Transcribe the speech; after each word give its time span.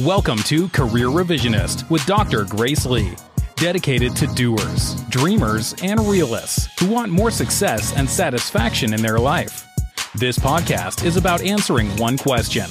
Welcome 0.00 0.36
to 0.40 0.68
Career 0.68 1.06
Revisionist 1.06 1.88
with 1.88 2.04
Dr. 2.04 2.44
Grace 2.44 2.84
Lee, 2.84 3.14
dedicated 3.54 4.14
to 4.16 4.26
doers, 4.26 4.94
dreamers, 5.04 5.74
and 5.82 5.98
realists 6.00 6.68
who 6.78 6.90
want 6.90 7.10
more 7.10 7.30
success 7.30 7.96
and 7.96 8.06
satisfaction 8.06 8.92
in 8.92 9.00
their 9.00 9.18
life. 9.18 9.66
This 10.14 10.38
podcast 10.38 11.02
is 11.02 11.16
about 11.16 11.40
answering 11.40 11.88
one 11.96 12.18
question 12.18 12.66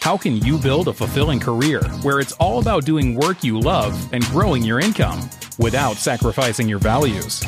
How 0.00 0.16
can 0.16 0.38
you 0.38 0.56
build 0.56 0.88
a 0.88 0.94
fulfilling 0.94 1.38
career 1.38 1.82
where 2.00 2.18
it's 2.18 2.32
all 2.32 2.60
about 2.60 2.86
doing 2.86 3.14
work 3.14 3.44
you 3.44 3.60
love 3.60 4.10
and 4.14 4.24
growing 4.28 4.64
your 4.64 4.80
income 4.80 5.28
without 5.58 5.96
sacrificing 5.96 6.66
your 6.66 6.78
values? 6.78 7.42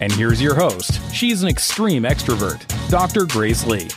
And 0.00 0.10
here's 0.10 0.40
your 0.40 0.54
host. 0.54 0.98
She's 1.12 1.42
an 1.42 1.50
extreme 1.50 2.04
extrovert, 2.04 2.66
Dr. 2.88 3.26
Grace 3.26 3.66
Lee. 3.66 3.88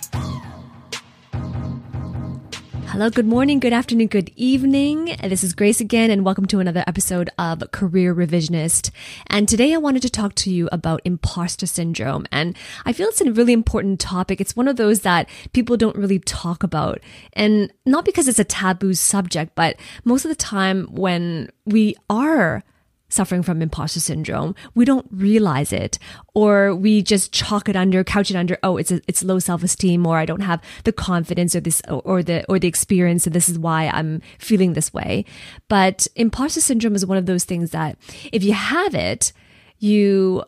Hello, 3.02 3.10
good 3.10 3.26
morning, 3.26 3.60
good 3.60 3.74
afternoon, 3.74 4.10
good 4.10 4.32
evening. 4.36 5.16
This 5.24 5.44
is 5.44 5.56
Grace 5.56 5.82
again, 5.82 6.12
and 6.12 6.24
welcome 6.24 6.46
to 6.46 6.60
another 6.60 6.84
episode 6.86 7.32
of 7.40 7.64
Career 7.72 8.14
Revisionist. 8.14 8.92
And 9.26 9.50
today 9.50 9.74
I 9.74 9.78
wanted 9.78 10.04
to 10.04 10.10
talk 10.12 10.36
to 10.36 10.52
you 10.52 10.70
about 10.72 11.02
imposter 11.04 11.66
syndrome. 11.66 12.28
And 12.32 12.56
I 12.86 12.94
feel 12.94 13.08
it's 13.08 13.20
a 13.20 13.32
really 13.32 13.54
important 13.54 14.00
topic. 14.00 14.40
It's 14.40 14.56
one 14.56 14.68
of 14.68 14.76
those 14.76 15.00
that 15.00 15.28
people 15.52 15.78
don't 15.78 15.96
really 15.96 16.20
talk 16.20 16.62
about. 16.62 17.00
And 17.34 17.74
not 17.88 18.06
because 18.06 18.28
it's 18.28 18.38
a 18.38 18.44
taboo 18.44 18.94
subject, 18.94 19.56
but 19.56 19.78
most 20.04 20.24
of 20.24 20.30
the 20.30 20.36
time 20.36 20.84
when 20.92 21.50
we 21.66 21.96
are 22.08 22.64
suffering 23.12 23.44
from 23.44 23.62
imposter 23.62 24.00
syndrome, 24.00 24.56
we 24.74 24.86
don't 24.86 25.06
realize 25.12 25.72
it, 25.72 26.00
or 26.34 26.74
we 26.74 27.02
just 27.02 27.32
chalk 27.32 27.70
it 27.70 27.76
under, 27.76 28.04
couch 28.04 28.32
it 28.32 28.38
under, 28.38 28.58
oh, 28.64 28.78
it's 28.78 28.92
a, 28.92 29.02
it's 29.08 29.24
low 29.24 29.38
self 29.38 29.64
esteem, 29.64 30.08
or 30.08 30.18
I 30.18 30.26
don't 30.26 30.42
have 30.42 30.62
the 30.86 30.92
confidence, 30.92 31.56
or 31.56 31.60
this, 31.60 31.82
or 31.90 32.24
the 32.24 32.46
or 32.50 32.58
the 32.58 32.68
experience, 32.68 33.28
and 33.28 33.36
this 33.36 33.50
is 33.50 33.60
why 33.60 33.88
I'm 33.88 34.22
feeling 34.40 34.74
this 34.74 34.94
way. 34.94 35.26
But 35.68 36.08
imposter 36.16 36.62
syndrome 36.62 36.96
is 36.96 37.06
one 37.06 37.18
of 37.18 37.26
those 37.26 37.44
things 37.44 37.72
that 37.72 37.98
if 38.32 38.44
you 38.44 38.54
have 38.54 38.96
it, 38.96 39.34
you 39.80 40.44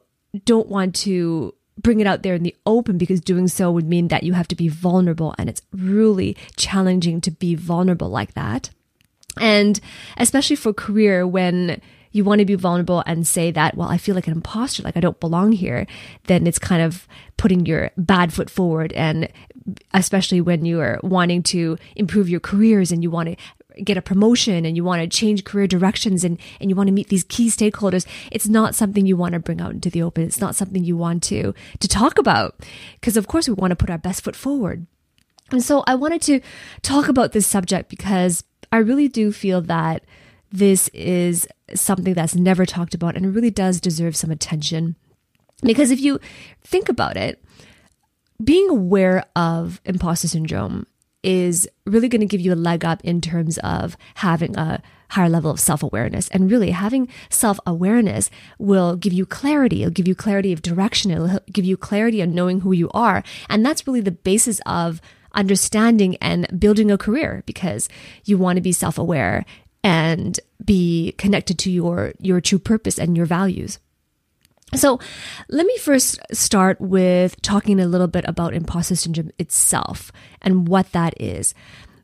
don't 0.46 0.70
want 0.70 0.96
to 0.96 1.54
bring 1.82 2.00
it 2.00 2.08
out 2.08 2.24
there 2.24 2.36
in 2.36 2.44
the 2.44 2.56
open 2.66 2.98
because 2.98 3.20
doing 3.20 3.48
so 3.48 3.72
would 3.72 3.88
mean 3.88 4.08
that 4.10 4.24
you 4.24 4.34
have 4.34 4.48
to 4.48 4.56
be 4.56 4.70
vulnerable, 4.70 5.36
and 5.38 5.50
it's 5.50 5.62
really 5.74 6.38
challenging 6.56 7.20
to 7.22 7.32
be 7.32 7.56
vulnerable 7.56 8.10
like 8.10 8.34
that. 8.34 8.70
And 9.40 9.80
especially 10.18 10.56
for 10.56 10.74
career 10.74 11.26
when 11.26 11.82
you 12.14 12.24
want 12.24 12.40
to 12.40 12.46
be 12.46 12.56
vulnerable 12.56 13.04
and 13.06 13.28
say 13.28 13.52
that, 13.52 13.76
well, 13.76 13.90
I 13.90 13.98
feel 13.98 14.16
like 14.16 14.28
an 14.28 14.34
imposter, 14.34 14.84
like 14.84 14.96
I 14.96 15.02
don't 15.02 15.20
belong 15.20 15.52
here, 15.52 15.86
then 16.28 16.48
it's 16.48 16.60
kind 16.60 16.82
of 16.82 17.08
putting 17.36 17.66
your 17.66 17.92
bad 17.98 18.32
foot 18.32 18.50
forward. 18.50 18.94
And 18.94 19.28
especially 19.94 20.40
when 20.40 20.64
you 20.64 20.80
are 20.80 21.00
wanting 21.04 21.44
to 21.44 21.78
improve 21.96 22.30
your 22.30 22.40
careers 22.40 22.92
and 22.92 23.04
you 23.04 23.10
want 23.10 23.30
to 23.30 23.84
get 23.84 23.98
a 23.98 24.02
promotion 24.02 24.66
and 24.66 24.78
you 24.78 24.84
want 24.84 25.02
to 25.02 25.08
change 25.08 25.44
career 25.44 25.66
directions 25.66 26.24
and, 26.24 26.40
and 26.62 26.70
you 26.70 26.76
want 26.76 26.88
to 26.88 26.94
meet 26.94 27.10
these 27.10 27.24
key 27.24 27.50
stakeholders, 27.50 28.06
it's 28.32 28.48
not 28.48 28.76
something 28.76 29.08
you 29.08 29.18
want 29.18 29.34
to 29.34 29.40
bring 29.40 29.60
out 29.60 29.72
into 29.72 29.90
the 29.90 30.04
open. 30.04 30.24
It's 30.24 30.40
not 30.40 30.56
something 30.56 30.84
you 30.84 30.96
want 30.96 31.24
to, 31.24 31.54
to 31.80 31.88
talk 31.88 32.20
about. 32.20 32.64
Because 32.96 33.18
of 33.18 33.28
course 33.28 33.48
we 33.48 33.56
want 33.56 33.72
to 33.72 33.76
put 33.76 33.90
our 33.90 33.98
best 33.98 34.24
foot 34.24 34.36
forward. 34.36 34.86
And 35.52 35.64
so 35.64 35.84
I 35.88 35.96
wanted 35.96 36.22
to 36.24 36.42
talk 36.84 37.08
about 37.08 37.32
this 37.32 37.48
subject 37.48 37.90
because 37.90 38.44
I 38.72 38.78
really 38.78 39.08
do 39.08 39.32
feel 39.32 39.62
that 39.62 40.04
this 40.54 40.88
is 40.90 41.48
something 41.74 42.14
that's 42.14 42.36
never 42.36 42.66
talked 42.66 42.94
about 42.94 43.16
and 43.16 43.26
it 43.26 43.30
really 43.30 43.50
does 43.50 43.82
deserve 43.82 44.16
some 44.16 44.32
attention. 44.32 44.96
Because 45.64 45.90
if 45.90 46.00
you 46.00 46.20
think 46.62 46.90
about 46.90 47.18
it, 47.18 47.44
being 48.42 48.70
aware 48.70 49.26
of 49.36 49.82
imposter 49.84 50.28
syndrome 50.28 50.86
is 51.24 51.68
really 51.86 52.08
going 52.08 52.20
to 52.20 52.28
give 52.28 52.42
you 52.42 52.54
a 52.54 52.56
leg 52.56 52.86
up 52.86 53.02
in 53.04 53.20
terms 53.20 53.58
of 53.60 53.98
having 54.16 54.56
a 54.56 54.82
higher 55.10 55.30
level 55.30 55.50
of 55.50 55.60
self 55.60 55.82
awareness. 55.82 56.28
And 56.30 56.52
really, 56.52 56.72
having 56.72 57.08
self 57.30 57.60
awareness 57.66 58.30
will 58.60 58.96
give 58.96 59.14
you 59.14 59.26
clarity. 59.26 59.82
It'll 59.82 59.92
give 59.92 60.08
you 60.08 60.16
clarity 60.16 60.52
of 60.52 60.62
direction. 60.62 61.12
It'll 61.12 61.40
give 61.52 61.66
you 61.66 61.78
clarity 61.78 62.22
on 62.22 62.36
knowing 62.36 62.60
who 62.62 62.74
you 62.74 62.90
are. 62.92 63.24
And 63.50 63.66
that's 63.66 63.88
really 63.88 64.02
the 64.02 64.12
basis 64.12 64.60
of 64.66 65.02
understanding 65.34 66.16
and 66.18 66.48
building 66.60 66.92
a 66.92 66.98
career 66.98 67.42
because 67.46 67.90
you 68.26 68.38
want 68.38 68.58
to 68.58 68.62
be 68.62 68.72
self 68.72 68.98
aware 68.98 69.46
and 69.84 70.40
be 70.64 71.14
connected 71.18 71.60
to 71.60 71.72
your 71.72 72.14
your 72.20 72.40
true 72.40 72.60
purpose 72.60 72.98
and 72.98 73.18
your 73.18 73.26
values. 73.26 73.80
So, 74.76 75.00
let 75.50 75.68
me 75.68 75.78
first 75.78 76.20
start 76.32 76.82
with 76.82 77.40
talking 77.42 77.80
a 77.80 77.86
little 77.86 78.08
bit 78.08 78.26
about 78.28 78.56
imposter 78.56 78.96
syndrome 78.96 79.32
itself 79.38 80.12
and 80.42 80.68
what 80.68 80.92
that 80.94 81.14
is. 81.22 81.54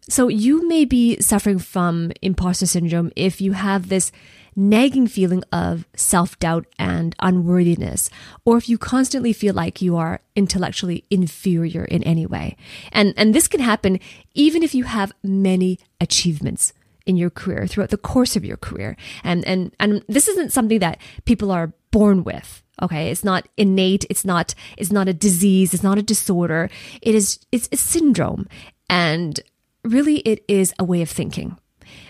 So, 0.08 0.28
you 0.28 0.68
may 0.68 0.86
be 0.86 1.20
suffering 1.20 1.58
from 1.58 2.12
imposter 2.22 2.68
syndrome 2.68 3.12
if 3.16 3.42
you 3.42 3.54
have 3.54 3.90
this 3.90 4.12
nagging 4.56 5.08
feeling 5.08 5.44
of 5.52 5.88
self 5.96 6.38
doubt 6.38 6.68
and 6.78 7.16
unworthiness, 7.20 8.10
or 8.46 8.58
if 8.58 8.70
you 8.70 8.78
constantly 8.78 9.34
feel 9.34 9.56
like 9.56 9.82
you 9.82 9.98
are 9.98 10.22
intellectually 10.36 11.06
inferior 11.10 11.86
in 11.86 12.04
any 12.04 12.28
way. 12.28 12.56
And, 12.92 13.16
and 13.18 13.34
this 13.34 13.48
can 13.48 13.62
happen 13.62 14.00
even 14.36 14.62
if 14.62 14.76
you 14.76 14.84
have 14.84 15.12
many 15.24 15.80
achievements 16.00 16.74
in 17.10 17.18
your 17.18 17.32
career 17.32 17.66
throughout 17.66 17.90
the 17.90 17.98
course 17.98 18.36
of 18.36 18.46
your 18.46 18.58
career. 18.58 18.96
And, 19.24 19.44
and, 19.46 19.76
and 19.80 20.06
this 20.08 20.28
isn't 20.28 20.54
something 20.54 20.80
that 20.80 21.00
people 21.26 21.52
are 21.52 21.74
born 21.90 22.24
with. 22.24 22.62
Okay. 22.82 23.10
It's 23.10 23.24
not 23.24 23.50
innate. 23.58 24.06
It's 24.12 24.24
not, 24.24 24.54
it's 24.78 24.92
not 24.92 25.10
a 25.10 25.14
disease. 25.14 25.74
It's 25.74 25.84
not 25.84 25.98
a 25.98 26.04
disorder. 26.04 26.70
It 27.02 27.16
is, 27.16 27.40
it's 27.52 27.68
a 27.72 27.78
syndrome. 27.78 28.48
And 28.90 29.40
really 29.84 30.18
it 30.20 30.46
is 30.48 30.74
a 30.78 30.86
way 30.86 31.02
of 31.02 31.10
thinking. 31.10 31.58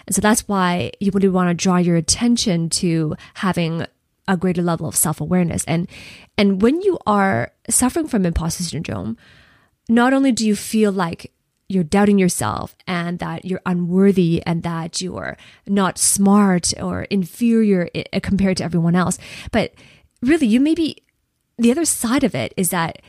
And 0.05 0.13
so 0.13 0.21
that's 0.21 0.47
why 0.47 0.91
you 0.99 1.11
would 1.13 1.23
want 1.31 1.49
to 1.49 1.53
draw 1.53 1.77
your 1.77 1.95
attention 1.95 2.69
to 2.81 3.15
having 3.35 3.85
a 4.27 4.35
greater 4.35 4.61
level 4.61 4.87
of 4.87 4.95
self-awareness. 4.95 5.63
And, 5.65 5.87
and 6.37 6.61
when 6.61 6.81
you 6.81 6.99
are 7.07 7.51
suffering 7.69 8.07
from 8.07 8.25
imposter 8.25 8.63
syndrome, 8.63 9.17
not 9.87 10.13
only 10.13 10.31
do 10.31 10.45
you 10.45 10.55
feel 10.55 10.91
like 10.91 11.31
you're 11.69 11.83
doubting 11.83 12.17
yourself 12.17 12.75
and 12.87 13.19
that 13.19 13.45
you're 13.45 13.61
unworthy 13.65 14.41
and 14.45 14.63
that 14.63 15.01
you're 15.01 15.37
not 15.67 15.97
smart 15.99 16.73
or 16.81 17.03
inferior 17.03 17.89
eh, 17.93 18.03
eh, 18.11 18.19
compared 18.19 18.57
to 18.57 18.63
everyone 18.63 18.95
else. 18.95 19.19
But 19.51 19.73
really, 20.21 20.47
you 20.47 20.59
may 20.59 20.73
be 20.73 20.97
the 21.57 21.71
other 21.71 21.85
side 21.85 22.23
of 22.23 22.33
it 22.33 22.53
is 22.57 22.71
that 22.71 23.01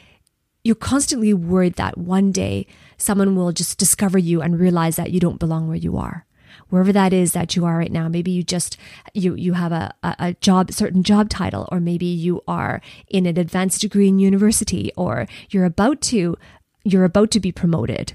you're 0.63 0.75
constantly 0.75 1.33
worried 1.33 1.75
that 1.75 1.97
one 1.97 2.33
day 2.33 2.67
someone 2.99 3.35
will 3.35 3.51
just 3.51 3.79
discover 3.79 4.19
you 4.19 4.43
and 4.43 4.61
realize 4.61 4.97
that 4.97 5.11
you 5.11 5.19
don't 5.19 5.39
belong 5.39 5.67
where 5.67 5.77
you 5.77 5.97
are 5.97 6.27
wherever 6.69 6.93
that 6.93 7.13
is 7.13 7.33
that 7.33 7.57
you 7.57 7.65
are 7.65 7.79
right 7.79 7.93
now 7.93 8.09
maybe 8.09 8.31
you 8.31 8.43
just 8.43 8.77
you 9.15 9.35
you 9.35 9.53
have 9.55 9.73
a, 9.73 9.95
a 10.03 10.35
job 10.41 10.71
certain 10.73 11.03
job 11.03 11.29
title 11.29 11.69
or 11.71 11.81
maybe 11.81 12.05
you 12.05 12.43
are 12.47 12.81
in 13.09 13.25
an 13.25 13.39
advanced 13.39 13.81
degree 13.81 14.09
in 14.09 14.19
university 14.19 14.93
or 14.97 15.27
you're 15.51 15.65
about 15.65 16.01
to 16.01 16.37
you're 16.85 17.05
about 17.05 17.31
to 17.31 17.41
be 17.41 17.53
promoted 17.53 18.15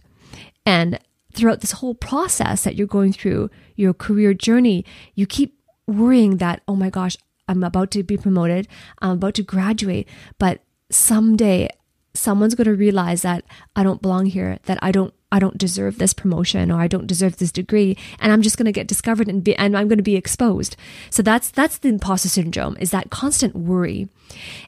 and 0.66 1.00
throughout 1.34 1.62
this 1.62 1.74
whole 1.74 1.96
process 1.96 2.64
that 2.64 2.76
you're 2.76 2.88
going 2.88 3.14
through 3.14 3.50
your 3.76 3.94
career 3.94 4.34
journey, 4.34 4.86
you 5.16 5.26
keep 5.26 5.60
worrying 5.88 6.38
that, 6.38 6.62
oh 6.68 6.76
my 6.76 6.90
gosh, 6.90 7.18
I'm 7.48 7.64
about 7.64 7.92
to 7.92 8.04
be 8.04 8.18
promoted, 8.18 8.68
I'm 9.00 9.12
about 9.12 9.36
to 9.36 9.44
graduate, 9.44 10.08
but 10.40 10.62
someday 10.90 11.70
someone's 12.14 12.56
going 12.56 12.66
to 12.66 12.74
realize 12.74 13.22
that 13.24 13.44
I 13.76 13.84
don't 13.84 14.02
belong 14.02 14.28
here, 14.28 14.60
that 14.64 14.80
I 14.82 14.92
don't 14.92 15.14
I 15.32 15.40
don't 15.40 15.58
deserve 15.58 15.98
this 15.98 16.14
promotion 16.14 16.72
or 16.72 16.80
I 16.80 16.88
don't 16.88 17.08
deserve 17.08 17.38
this 17.38 17.52
degree 17.52 17.98
and 18.20 18.32
I'm 18.32 18.42
just 18.42 18.58
going 18.58 18.68
to 18.68 18.72
get 18.72 18.88
discovered 18.88 19.28
and 19.28 19.44
be 19.44 19.54
and 19.58 19.78
I'm 19.78 19.90
going 19.90 19.98
to 19.98 20.04
be 20.04 20.16
exposed. 20.16 20.78
So 21.10 21.22
that's 21.22 21.50
that's 21.52 21.78
the 21.78 21.90
imposter 21.90 22.30
syndrome 22.30 22.78
is 22.80 22.92
that 22.92 23.10
constant 23.10 23.56
worry. 23.56 24.08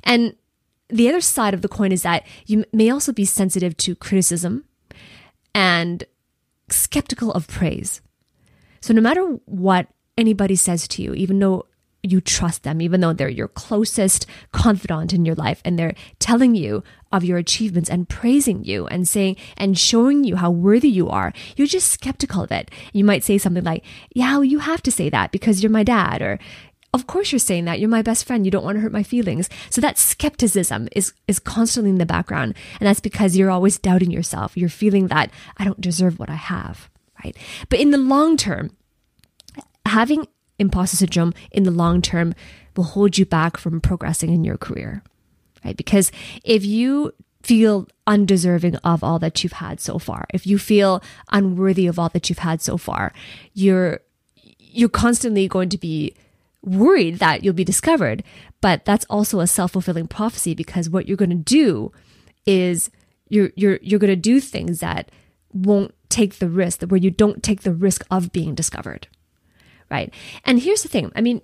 And 0.04 0.36
the 0.90 1.08
other 1.08 1.22
side 1.22 1.54
of 1.54 1.62
the 1.62 1.70
coin 1.70 1.92
is 1.92 2.04
that 2.04 2.26
you 2.46 2.66
may 2.74 2.90
also 2.90 3.14
be 3.14 3.26
sensitive 3.26 3.78
to 3.78 3.96
criticism 3.96 4.66
and 5.58 6.04
skeptical 6.70 7.32
of 7.32 7.48
praise. 7.48 8.00
So, 8.80 8.94
no 8.94 9.02
matter 9.02 9.24
what 9.46 9.88
anybody 10.16 10.56
says 10.56 10.88
to 10.90 11.02
you, 11.02 11.16
even 11.16 11.40
though 11.40 11.66
you 12.04 12.22
trust 12.22 12.62
them, 12.62 12.80
even 12.80 13.02
though 13.02 13.12
they're 13.12 13.28
your 13.28 13.48
closest 13.48 14.28
confidant 14.52 15.14
in 15.14 15.26
your 15.26 15.34
life 15.34 15.60
and 15.66 15.78
they're 15.78 15.96
telling 16.20 16.54
you 16.54 16.84
of 17.12 17.24
your 17.24 17.40
achievements 17.40 17.90
and 17.90 18.08
praising 18.08 18.64
you 18.64 18.86
and 18.88 19.08
saying 19.08 19.36
and 19.58 19.80
showing 19.80 20.24
you 20.24 20.36
how 20.36 20.52
worthy 20.52 20.90
you 20.90 21.10
are, 21.10 21.34
you're 21.56 21.66
just 21.66 21.90
skeptical 21.90 22.44
of 22.44 22.52
it. 22.52 22.70
You 22.94 23.04
might 23.04 23.24
say 23.24 23.40
something 23.40 23.64
like, 23.64 23.84
Yeah, 24.14 24.34
well, 24.34 24.44
you 24.44 24.60
have 24.60 24.84
to 24.84 24.92
say 24.92 25.10
that 25.10 25.32
because 25.32 25.64
you're 25.64 25.72
my 25.72 25.84
dad, 25.84 26.22
or 26.22 26.38
of 26.98 27.08
course 27.08 27.32
you're 27.32 27.40
saying 27.40 27.66
that. 27.66 27.80
You're 27.80 27.90
my 27.90 28.02
best 28.02 28.26
friend. 28.26 28.44
You 28.44 28.52
don't 28.52 28.64
want 28.64 28.76
to 28.78 28.82
hurt 28.82 28.92
my 28.92 29.04
feelings. 29.04 29.50
So 29.70 29.80
that 29.82 29.98
skepticism 29.98 30.90
is, 30.92 31.14
is 31.28 31.40
constantly 31.40 31.92
in 31.92 32.00
the 32.00 32.06
background. 32.06 32.56
And 32.80 32.88
that's 32.88 33.00
because 33.00 33.38
you're 33.38 33.52
always 33.52 33.78
doubting 33.78 34.12
yourself. 34.12 34.58
You're 34.58 34.70
feeling 34.70 35.08
that 35.08 35.32
I 35.58 35.64
don't 35.64 35.80
deserve 35.80 36.18
what 36.18 36.30
I 36.30 36.36
have, 36.36 36.90
right? 37.24 37.38
But 37.70 37.80
in 37.80 37.92
the 37.92 37.98
long 37.98 38.36
term, 38.36 38.72
having 39.86 40.28
imposter 40.60 40.98
syndrome 40.98 41.34
in 41.52 41.64
the 41.64 41.72
long 41.72 42.02
term 42.02 42.34
will 42.76 42.86
hold 42.86 43.18
you 43.18 43.26
back 43.26 43.58
from 43.58 43.80
progressing 43.80 44.34
in 44.34 44.44
your 44.44 44.58
career, 44.58 45.04
right? 45.64 45.78
Because 45.78 46.12
if 46.44 46.66
you 46.66 47.12
feel 47.44 47.88
undeserving 48.06 48.76
of 48.78 49.04
all 49.04 49.20
that 49.20 49.44
you've 49.44 49.54
had 49.54 49.80
so 49.80 50.00
far, 50.00 50.26
if 50.34 50.48
you 50.48 50.58
feel 50.58 51.02
unworthy 51.32 51.88
of 51.88 52.00
all 52.00 52.10
that 52.10 52.30
you've 52.30 52.40
had 52.40 52.62
so 52.62 52.78
far, 52.78 53.14
you're 53.54 54.00
you're 54.60 54.90
constantly 54.90 55.48
going 55.48 55.70
to 55.70 55.78
be 55.78 56.14
worried 56.68 57.20
that 57.20 57.44
you'll 57.44 57.54
be 57.54 57.64
discovered. 57.64 58.24
But 58.62 58.86
that's 58.86 59.06
also 59.10 59.40
a 59.40 59.48
self 59.48 59.72
fulfilling 59.72 60.08
prophecy 60.08 60.54
because 60.54 60.90
what 60.90 61.08
you're 61.08 61.18
going 61.18 61.30
to 61.30 61.36
do 61.36 61.92
is 62.46 62.90
you're 63.30 63.52
you're 63.56 63.80
you're 63.82 64.00
going 64.00 64.10
to 64.10 64.16
do 64.16 64.40
things 64.40 64.80
that 64.80 65.12
won't 65.54 65.94
take 66.10 66.40
the 66.40 66.50
risk, 66.50 66.82
where 66.84 67.00
you 67.00 67.12
don't 67.12 67.44
take 67.44 67.62
the 67.62 67.74
risk 67.74 68.06
of 68.12 68.32
being 68.32 68.56
discovered, 68.56 69.08
right? 69.90 70.14
And 70.46 70.60
here's 70.60 70.84
the 70.84 70.90
thing. 70.90 71.12
I 71.16 71.22
mean, 71.22 71.42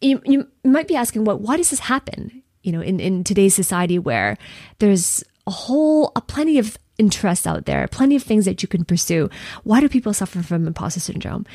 you 0.00 0.20
you 0.24 0.48
might 0.64 0.88
be 0.88 0.96
asking, 0.96 1.24
well, 1.24 1.38
why 1.38 1.56
does 1.56 1.70
this 1.70 1.80
happen? 1.80 2.42
You 2.62 2.72
know, 2.72 2.80
in 2.80 3.00
in 3.00 3.24
today's 3.24 3.54
society 3.54 3.98
where 3.98 4.36
there's 4.78 5.24
a 5.46 5.50
whole 5.50 6.12
a 6.16 6.20
plenty 6.20 6.58
of 6.58 6.76
interests 6.98 7.46
out 7.46 7.64
there, 7.64 7.88
plenty 7.88 8.14
of 8.14 8.22
things 8.22 8.44
that 8.44 8.62
you 8.62 8.68
can 8.68 8.84
pursue. 8.84 9.30
Why 9.64 9.80
do 9.80 9.88
people 9.88 10.12
suffer 10.12 10.42
from 10.42 10.66
imposter 10.66 11.00
syndrome? 11.00 11.46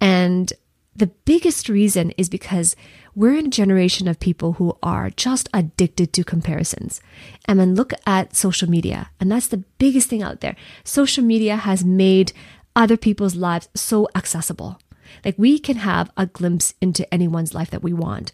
And 0.00 0.52
the 0.96 1.08
biggest 1.24 1.68
reason 1.68 2.10
is 2.12 2.28
because 2.28 2.76
we're 3.14 3.34
in 3.34 3.46
a 3.46 3.50
generation 3.50 4.08
of 4.08 4.20
people 4.20 4.54
who 4.54 4.76
are 4.82 5.10
just 5.10 5.48
addicted 5.52 6.12
to 6.12 6.24
comparisons. 6.24 7.00
And 7.46 7.58
then 7.58 7.74
look 7.74 7.92
at 8.06 8.36
social 8.36 8.68
media, 8.68 9.10
and 9.20 9.30
that's 9.30 9.48
the 9.48 9.64
biggest 9.78 10.08
thing 10.08 10.22
out 10.22 10.40
there. 10.40 10.56
Social 10.84 11.24
media 11.24 11.56
has 11.56 11.84
made 11.84 12.32
other 12.76 12.96
people's 12.96 13.36
lives 13.36 13.68
so 13.74 14.08
accessible. 14.14 14.78
Like 15.24 15.36
we 15.38 15.58
can 15.58 15.76
have 15.76 16.10
a 16.16 16.26
glimpse 16.26 16.74
into 16.80 17.12
anyone's 17.12 17.54
life 17.54 17.70
that 17.70 17.82
we 17.82 17.92
want. 17.92 18.32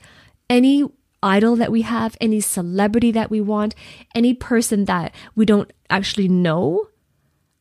Any 0.48 0.84
idol 1.22 1.56
that 1.56 1.72
we 1.72 1.82
have, 1.82 2.16
any 2.20 2.40
celebrity 2.40 3.10
that 3.12 3.30
we 3.30 3.40
want, 3.40 3.74
any 4.14 4.34
person 4.34 4.86
that 4.86 5.14
we 5.34 5.44
don't 5.44 5.70
actually 5.90 6.28
know, 6.28 6.88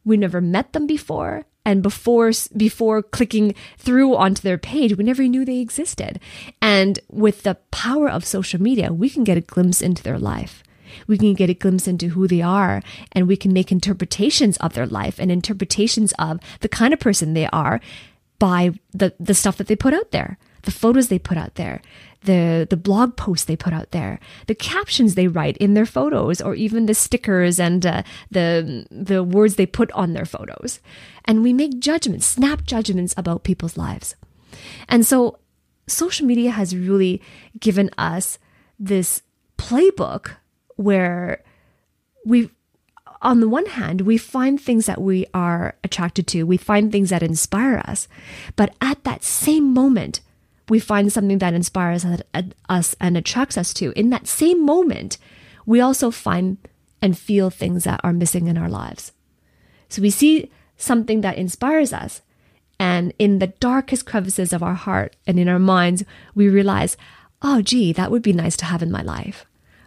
we 0.05 0.17
never 0.17 0.39
met 0.39 0.73
them 0.73 0.87
before, 0.87 1.45
and 1.69 1.83
before 1.83 2.31
before 2.57 3.03
clicking 3.03 3.53
through 3.77 4.15
onto 4.15 4.41
their 4.41 4.57
page 4.57 4.97
we 4.97 5.03
never 5.03 5.23
knew 5.27 5.45
they 5.45 5.59
existed. 5.59 6.19
And 6.61 6.99
with 7.09 7.43
the 7.43 7.55
power 7.69 8.09
of 8.09 8.25
social 8.25 8.59
media 8.59 8.91
we 8.91 9.09
can 9.09 9.23
get 9.23 9.37
a 9.37 9.41
glimpse 9.41 9.81
into 9.81 10.01
their 10.01 10.17
life. 10.17 10.63
We 11.05 11.19
can 11.19 11.35
get 11.35 11.51
a 11.51 11.53
glimpse 11.53 11.87
into 11.87 12.09
who 12.09 12.27
they 12.27 12.41
are 12.41 12.81
and 13.11 13.27
we 13.27 13.37
can 13.37 13.53
make 13.53 13.71
interpretations 13.71 14.57
of 14.57 14.73
their 14.73 14.87
life 14.87 15.19
and 15.19 15.31
interpretations 15.31 16.11
of 16.17 16.39
the 16.61 16.69
kind 16.69 16.91
of 16.93 16.99
person 16.99 17.33
they 17.33 17.47
are 17.47 17.79
by 18.39 18.71
the 18.91 19.13
the 19.19 19.35
stuff 19.35 19.57
that 19.57 19.67
they 19.67 19.75
put 19.75 19.93
out 19.93 20.09
there 20.09 20.39
the 20.63 20.71
photos 20.71 21.07
they 21.07 21.19
put 21.19 21.37
out 21.37 21.55
there 21.55 21.81
the 22.23 22.67
the 22.69 22.77
blog 22.77 23.15
posts 23.15 23.45
they 23.45 23.55
put 23.55 23.73
out 23.73 23.91
there, 23.91 24.19
the 24.47 24.55
captions 24.55 25.15
they 25.15 25.27
write 25.27 25.57
in 25.57 25.73
their 25.73 25.85
photos, 25.85 26.41
or 26.41 26.53
even 26.53 26.85
the 26.85 26.93
stickers 26.93 27.59
and 27.59 27.85
uh, 27.85 28.03
the 28.29 28.85
the 28.91 29.23
words 29.23 29.55
they 29.55 29.65
put 29.65 29.91
on 29.93 30.13
their 30.13 30.25
photos, 30.25 30.79
and 31.25 31.43
we 31.43 31.53
make 31.53 31.79
judgments, 31.79 32.25
snap 32.25 32.63
judgments 32.63 33.13
about 33.15 33.43
people's 33.43 33.77
lives, 33.77 34.15
and 34.87 35.05
so 35.05 35.39
social 35.87 36.25
media 36.25 36.51
has 36.51 36.75
really 36.75 37.21
given 37.59 37.89
us 37.97 38.37
this 38.77 39.21
playbook 39.57 40.35
where 40.75 41.43
we 42.25 42.49
on 43.21 43.41
the 43.41 43.49
one 43.49 43.65
hand, 43.65 44.01
we 44.01 44.17
find 44.17 44.61
things 44.61 44.85
that 44.85 45.01
we 45.01 45.25
are 45.33 45.75
attracted 45.83 46.25
to, 46.27 46.43
we 46.43 46.55
find 46.55 46.89
things 46.89 47.09
that 47.09 47.21
inspire 47.21 47.81
us. 47.85 48.07
But 48.55 48.73
at 48.79 49.03
that 49.03 49.25
same 49.25 49.73
moment, 49.73 50.21
we 50.69 50.79
find 50.79 51.11
something 51.11 51.39
that 51.39 51.53
inspires 51.53 52.05
us 52.69 52.95
and 52.99 53.17
attracts 53.17 53.57
us 53.57 53.73
to, 53.75 53.91
in 53.97 54.09
that 54.09 54.27
same 54.27 54.65
moment, 54.65 55.17
we 55.65 55.81
also 55.81 56.11
find 56.11 56.57
and 57.01 57.17
feel 57.17 57.49
things 57.49 57.85
that 57.85 58.01
are 58.03 58.13
missing 58.13 58.47
in 58.47 58.57
our 58.57 58.69
lives. 58.69 59.11
So 59.87 60.01
we 60.01 60.09
see 60.09 60.51
something 60.77 61.21
that 61.21 61.37
inspires 61.37 61.93
us, 61.93 62.21
and 62.79 63.13
in 63.19 63.39
the 63.39 63.47
darkest 63.47 64.05
crevices 64.05 64.53
of 64.53 64.63
our 64.63 64.73
heart 64.73 65.15
and 65.27 65.39
in 65.39 65.49
our 65.49 65.59
minds, 65.59 66.03
we 66.33 66.47
realize, 66.47 66.95
oh, 67.41 67.61
gee, 67.61 67.91
that 67.93 68.11
would 68.11 68.21
be 68.21 68.33
nice 68.33 68.55
to 68.57 68.65
have 68.65 68.81
in 68.81 68.91
my 68.91 69.01
life. 69.01 69.45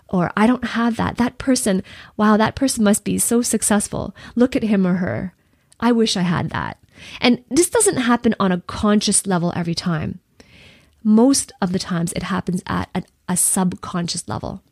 Or 0.08 0.30
I 0.36 0.46
don't 0.46 0.64
have 0.64 0.96
that. 0.96 1.16
That 1.16 1.38
person, 1.38 1.82
wow, 2.18 2.36
that 2.36 2.54
person 2.54 2.84
must 2.84 3.04
be 3.04 3.18
so 3.18 3.40
successful. 3.40 4.14
Look 4.34 4.54
at 4.54 4.62
him 4.62 4.86
or 4.86 4.94
her. 4.94 5.34
I 5.80 5.92
wish 5.92 6.16
I 6.16 6.22
had 6.22 6.50
that. 6.50 6.78
And 7.20 7.42
this 7.50 7.70
doesn't 7.70 7.96
happen 7.96 8.34
on 8.38 8.52
a 8.52 8.60
conscious 8.60 9.26
level 9.26 9.52
every 9.56 9.74
time 9.74 10.20
most 11.02 11.52
of 11.60 11.72
the 11.72 11.78
times 11.78 12.12
it 12.12 12.24
happens 12.24 12.62
at 12.66 12.88
a, 12.94 13.36
subconscious 13.36 14.28
level 14.28 14.62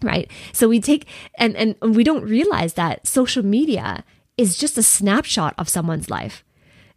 right? 0.00 0.30
So 0.52 0.68
we 0.68 0.80
take 0.80 1.06
and 1.34 1.56
and 1.56 1.74
we 1.82 2.04
don't 2.04 2.22
realize 2.22 2.74
that 2.74 3.04
social 3.04 3.44
media 3.44 4.04
is 4.36 4.56
just 4.56 4.78
a 4.78 4.82
snapshot 4.82 5.54
of 5.58 5.68
someone's 5.68 6.08
life. 6.08 6.44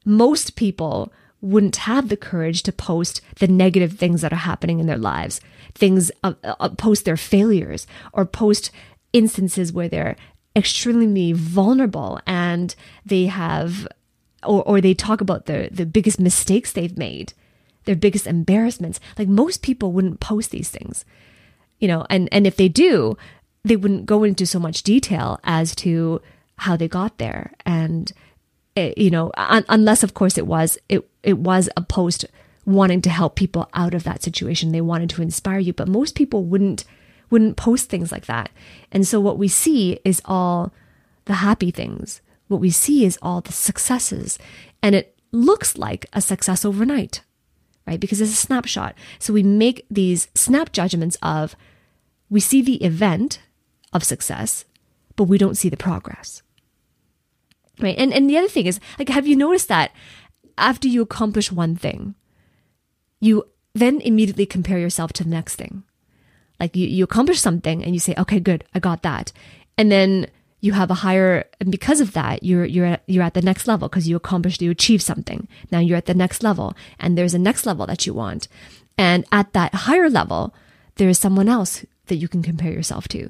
Most 0.06 0.56
people 0.56 1.12
wouldn't 1.42 1.78
have 1.78 2.10
the 2.10 2.18
courage 2.18 2.62
to 2.64 2.72
post 2.72 3.22
the 3.40 3.48
negative 3.48 3.94
things 3.94 4.22
that 4.22 4.32
are 4.32 4.48
happening 4.48 4.80
in 4.80 4.86
their 4.86 4.98
lives 4.98 5.42
things 5.74 6.12
uh, 6.24 6.34
uh, 6.44 6.70
post 6.70 7.06
their 7.06 7.18
failures 7.18 7.88
or 8.14 8.26
post 8.26 8.72
instances 9.14 9.74
where 9.74 9.90
they're 9.90 10.16
extremely 10.56 11.32
vulnerable 11.32 12.20
and 12.28 12.76
they 13.06 13.26
have 13.26 13.88
or, 14.44 14.64
or 14.64 14.82
they 14.82 14.94
talk 14.94 15.22
about 15.22 15.46
the 15.46 15.70
the 15.72 15.86
biggest 15.86 16.20
mistakes 16.20 16.72
they've 16.72 16.98
made 16.98 17.34
their 17.86 17.96
biggest 17.96 18.28
embarrassments. 18.28 19.00
Like 19.18 19.28
most 19.28 19.62
people 19.62 19.92
wouldn't 19.92 20.20
post 20.20 20.52
these 20.52 20.70
things, 20.70 21.06
you 21.80 21.88
know, 21.88 22.06
and, 22.10 22.30
and 22.32 22.46
if 22.46 22.56
they 22.56 22.70
do, 22.70 23.18
they 23.64 23.76
wouldn't 23.76 24.06
go 24.06 24.24
into 24.24 24.46
so 24.46 24.60
much 24.60 24.84
detail 24.84 25.40
as 25.44 25.76
to 25.76 26.22
how 26.58 26.76
they 26.76 26.88
got 26.88 27.18
there. 27.18 27.54
And, 27.66 28.12
it, 28.76 28.98
eh, 28.98 29.04
you 29.04 29.10
know, 29.10 29.32
un- 29.36 29.66
unless 29.70 30.04
of 30.04 30.14
course 30.14 30.38
it 30.38 30.48
was, 30.48 30.78
it, 30.90 31.08
it 31.24 31.38
was 31.38 31.70
a 31.76 31.82
post 31.82 32.26
wanting 32.66 33.02
to 33.02 33.10
help 33.10 33.36
people 33.36 33.70
out 33.74 33.94
of 33.94 34.04
that 34.04 34.24
situation. 34.24 34.72
They 34.72 34.82
wanted 34.82 35.10
to 35.12 35.22
inspire 35.22 35.60
you, 35.60 35.74
but 35.74 35.88
most 35.88 36.16
people 36.16 36.44
wouldn't, 36.44 36.86
wouldn't 37.30 37.58
post 37.58 37.90
things 37.90 38.12
like 38.12 38.28
that. 38.28 38.50
And 38.92 39.06
so 39.08 39.20
what 39.20 39.38
we 39.38 39.48
see 39.48 40.00
is 40.06 40.22
all 40.26 40.72
the 41.26 41.36
happy 41.36 41.72
things. 41.72 42.22
What 42.48 42.62
we 42.62 42.70
see 42.70 43.06
is 43.06 43.18
all 43.22 43.42
the 43.42 43.52
successes. 43.52 44.38
And 44.84 44.96
it 44.96 45.16
looks 45.32 45.78
like 45.78 46.06
a 46.14 46.22
success 46.22 46.66
overnight 46.66 47.22
right? 47.86 48.00
Because 48.00 48.22
it's 48.22 48.32
a 48.32 48.36
snapshot. 48.36 48.96
So 49.20 49.34
we 49.34 49.44
make 49.44 49.86
these 49.90 50.28
snap 50.36 50.72
judgments 50.72 51.18
of 51.22 51.56
we 52.30 52.40
see 52.40 52.62
the 52.62 52.84
event 52.84 53.40
of 53.94 54.04
success, 54.04 54.66
but 55.16 55.26
we 55.26 55.38
don't 55.38 55.58
see 55.58 55.70
the 55.70 55.78
progress. 55.78 56.42
Right? 57.80 57.98
And 57.98 58.14
and 58.14 58.30
the 58.30 58.38
other 58.38 58.48
thing 58.48 58.68
is 58.68 58.80
like 59.00 59.10
have 59.10 59.28
you 59.28 59.36
noticed 59.36 59.68
that 59.68 59.92
after 60.58 60.88
you 60.88 61.02
accomplish 61.02 61.52
one 61.52 61.76
thing, 61.76 62.16
you 63.20 63.46
then 63.74 64.02
immediately 64.02 64.46
compare 64.46 64.80
yourself 64.80 65.14
to 65.14 65.24
the 65.24 65.30
next 65.30 65.56
thing. 65.56 65.84
Like 66.60 66.76
you, 66.76 66.88
you 66.88 67.04
accomplish 67.04 67.40
something 67.40 67.84
and 67.84 67.94
you 67.94 68.00
say, 68.00 68.14
okay, 68.18 68.40
good, 68.40 68.64
I 68.76 68.80
got 68.80 69.02
that. 69.02 69.32
And 69.78 69.92
then 69.92 70.28
you 70.62 70.74
have 70.74 70.92
a 70.92 70.96
higher 70.96 71.46
and 71.60 71.72
because 71.72 72.00
of 72.00 72.14
that 72.14 72.44
you're 72.44 72.66
you're 72.66 72.86
at, 72.86 73.04
you're 73.08 73.24
at 73.24 73.34
the 73.34 73.42
next 73.42 73.68
level 73.68 73.90
because 73.90 74.08
you 74.08 74.16
accomplished 74.16 74.62
you 74.62 74.72
achieved 74.72 75.04
something. 75.04 75.48
Now 75.72 75.80
you're 75.80 75.98
at 75.98 76.06
the 76.06 76.14
next 76.14 76.44
level 76.44 76.76
and 77.00 77.18
there's 77.18 77.34
a 77.34 77.40
next 77.40 77.66
level 77.66 77.86
that 77.88 78.06
you 78.06 78.14
want. 78.14 78.48
And 78.98 79.26
at 79.32 79.54
that 79.54 79.74
higher 79.74 80.10
level 80.10 80.54
there 80.96 81.10
is 81.10 81.20
someone 81.20 81.50
else 81.50 81.84
that 82.08 82.16
you 82.16 82.28
can 82.28 82.44
compare 82.44 82.72
yourself 82.72 83.08
to. 83.10 83.30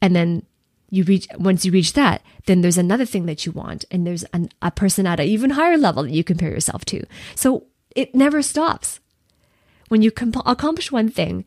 And 0.00 0.14
then 0.14 0.46
you 0.88 1.02
reach 1.02 1.26
once 1.36 1.64
you 1.64 1.72
reach 1.72 1.92
that 1.94 2.22
then 2.46 2.60
there's 2.60 2.78
another 2.78 3.04
thing 3.04 3.26
that 3.26 3.44
you 3.44 3.50
want 3.50 3.84
and 3.90 4.06
there's 4.06 4.22
an, 4.32 4.48
a 4.62 4.70
person 4.70 5.04
at 5.04 5.18
an 5.18 5.26
even 5.26 5.50
higher 5.50 5.76
level 5.76 6.04
that 6.04 6.12
you 6.12 6.22
compare 6.22 6.50
yourself 6.50 6.84
to. 6.86 7.04
So 7.34 7.66
it 7.96 8.14
never 8.14 8.40
stops. 8.40 9.00
When 9.88 10.02
you 10.02 10.10
comp- 10.10 10.46
accomplish 10.46 10.92
one 10.92 11.10
thing 11.10 11.44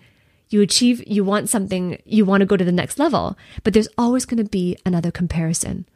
you 0.50 0.62
achieve, 0.62 1.04
you 1.08 1.24
want 1.24 1.50
something, 1.50 2.02
you 2.06 2.26
want 2.26 2.42
to 2.42 2.46
go 2.46 2.58
to 2.58 2.66
the 2.66 2.72
next 2.72 3.00
level, 3.00 3.38
but 3.64 3.74
there's 3.74 3.88
always 3.98 4.26
going 4.26 4.44
to 4.44 4.50
be 4.50 4.78
another 4.86 5.12
comparison. 5.12 5.88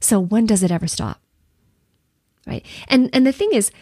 So 0.00 0.20
when 0.20 0.46
does 0.46 0.62
it 0.62 0.70
ever 0.70 0.86
stop? 0.86 1.20
Right. 2.46 2.64
And, 2.88 3.10
and 3.12 3.26
the 3.26 3.32
thing 3.32 3.50
is, 3.52 3.72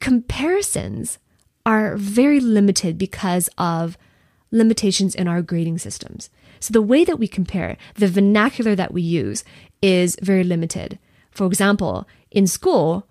comparisons 0.00 1.18
are 1.64 1.96
very 1.96 2.40
limited 2.40 2.98
because 2.98 3.48
of 3.56 3.96
limitations 4.50 5.14
in 5.14 5.28
our 5.28 5.42
grading 5.42 5.78
systems. 5.78 6.30
So 6.58 6.72
the 6.72 6.82
way 6.82 7.04
that 7.04 7.18
we 7.18 7.28
compare, 7.28 7.76
the 7.94 8.08
vernacular 8.08 8.74
that 8.74 8.92
we 8.92 9.02
use 9.02 9.44
is 9.80 10.16
very 10.20 10.42
limited. 10.42 10.98
For 11.30 11.46
example, 11.46 12.08
in 12.30 12.46
school, 12.46 13.06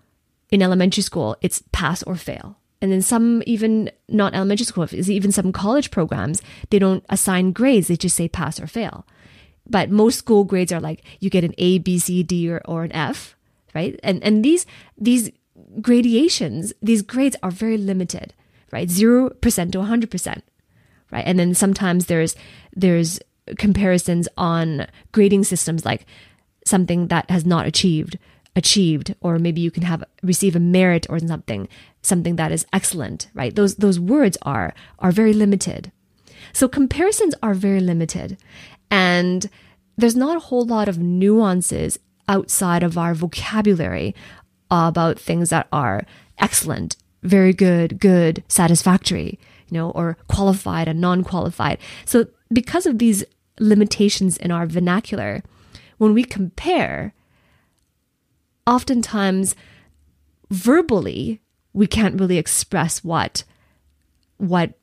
in 0.49 0.61
elementary 0.61 1.03
school, 1.03 1.37
it's 1.41 1.63
pass 1.71 2.03
or 2.03 2.15
fail 2.15 2.57
and 2.81 2.91
then 2.91 3.01
some 3.01 3.43
even 3.45 3.91
not 4.07 4.33
elementary 4.33 4.65
school, 4.65 4.87
even 4.91 5.31
some 5.31 5.51
college 5.51 5.91
programs, 5.91 6.41
they 6.69 6.79
don't 6.79 7.03
assign 7.09 7.51
grades, 7.51 7.87
they 7.87 7.95
just 7.95 8.15
say 8.15 8.27
pass 8.27 8.59
or 8.59 8.67
fail. 8.67 9.05
But 9.69 9.89
most 9.89 10.17
school 10.17 10.43
grades 10.43 10.71
are 10.71 10.79
like 10.79 11.03
you 11.19 11.29
get 11.29 11.43
an 11.43 11.53
A, 11.57 11.79
B, 11.79 11.99
C, 11.99 12.23
D, 12.23 12.49
or, 12.49 12.61
or 12.65 12.83
an 12.83 12.91
F, 12.91 13.35
right? 13.73 13.99
And 14.03 14.23
and 14.23 14.45
these 14.45 14.65
these 14.97 15.31
gradations, 15.81 16.73
these 16.81 17.01
grades 17.01 17.35
are 17.43 17.51
very 17.51 17.77
limited, 17.77 18.33
right? 18.71 18.89
Zero 18.89 19.29
percent 19.29 19.71
to 19.73 19.81
hundred 19.81 20.11
percent, 20.11 20.43
right? 21.11 21.25
And 21.25 21.37
then 21.39 21.53
sometimes 21.53 22.05
there's 22.05 22.35
there's 22.75 23.19
comparisons 23.57 24.27
on 24.37 24.87
grading 25.11 25.43
systems 25.43 25.85
like 25.85 26.05
something 26.65 27.07
that 27.07 27.29
has 27.31 27.45
not 27.45 27.65
achieved 27.65 28.19
achieved 28.57 29.13
or 29.21 29.37
maybe 29.37 29.61
you 29.61 29.69
can 29.69 29.83
have 29.83 30.03
receive 30.23 30.55
a 30.55 30.59
merit 30.59 31.05
or 31.09 31.19
something 31.19 31.67
something 32.07 32.35
that 32.37 32.51
is 32.51 32.65
excellent 32.73 33.27
right? 33.33 33.55
Those 33.55 33.75
those 33.75 33.99
words 33.99 34.37
are 34.41 34.73
are 34.99 35.11
very 35.11 35.33
limited. 35.33 35.91
So 36.53 36.67
comparisons 36.67 37.35
are 37.43 37.53
very 37.53 37.79
limited. 37.79 38.37
And 38.89 39.49
there's 39.97 40.15
not 40.15 40.37
a 40.37 40.41
whole 40.47 40.65
lot 40.65 40.87
of 40.87 40.97
nuances 40.97 41.99
outside 42.27 42.83
of 42.83 42.97
our 42.97 43.13
vocabulary 43.13 44.15
about 44.69 45.19
things 45.19 45.49
that 45.49 45.67
are 45.71 46.05
excellent 46.37 46.97
very 47.23 47.53
good 47.53 47.99
good 47.99 48.43
satisfactory 48.47 49.39
you 49.69 49.77
know 49.77 49.91
or 49.91 50.17
qualified 50.27 50.87
and 50.87 51.01
non-qualified. 51.01 51.77
So 52.05 52.27
because 52.51 52.85
of 52.85 52.99
these 52.99 53.23
limitations 53.59 54.37
in 54.37 54.51
our 54.51 54.65
vernacular 54.65 55.41
when 55.97 56.13
we 56.13 56.23
compare 56.23 57.13
oftentimes 58.65 59.55
verbally 60.51 61.41
we 61.77 61.85
can't 61.85 62.19
really 62.19 62.39
express 62.39 63.03
what 63.03 63.43
what 64.37 64.73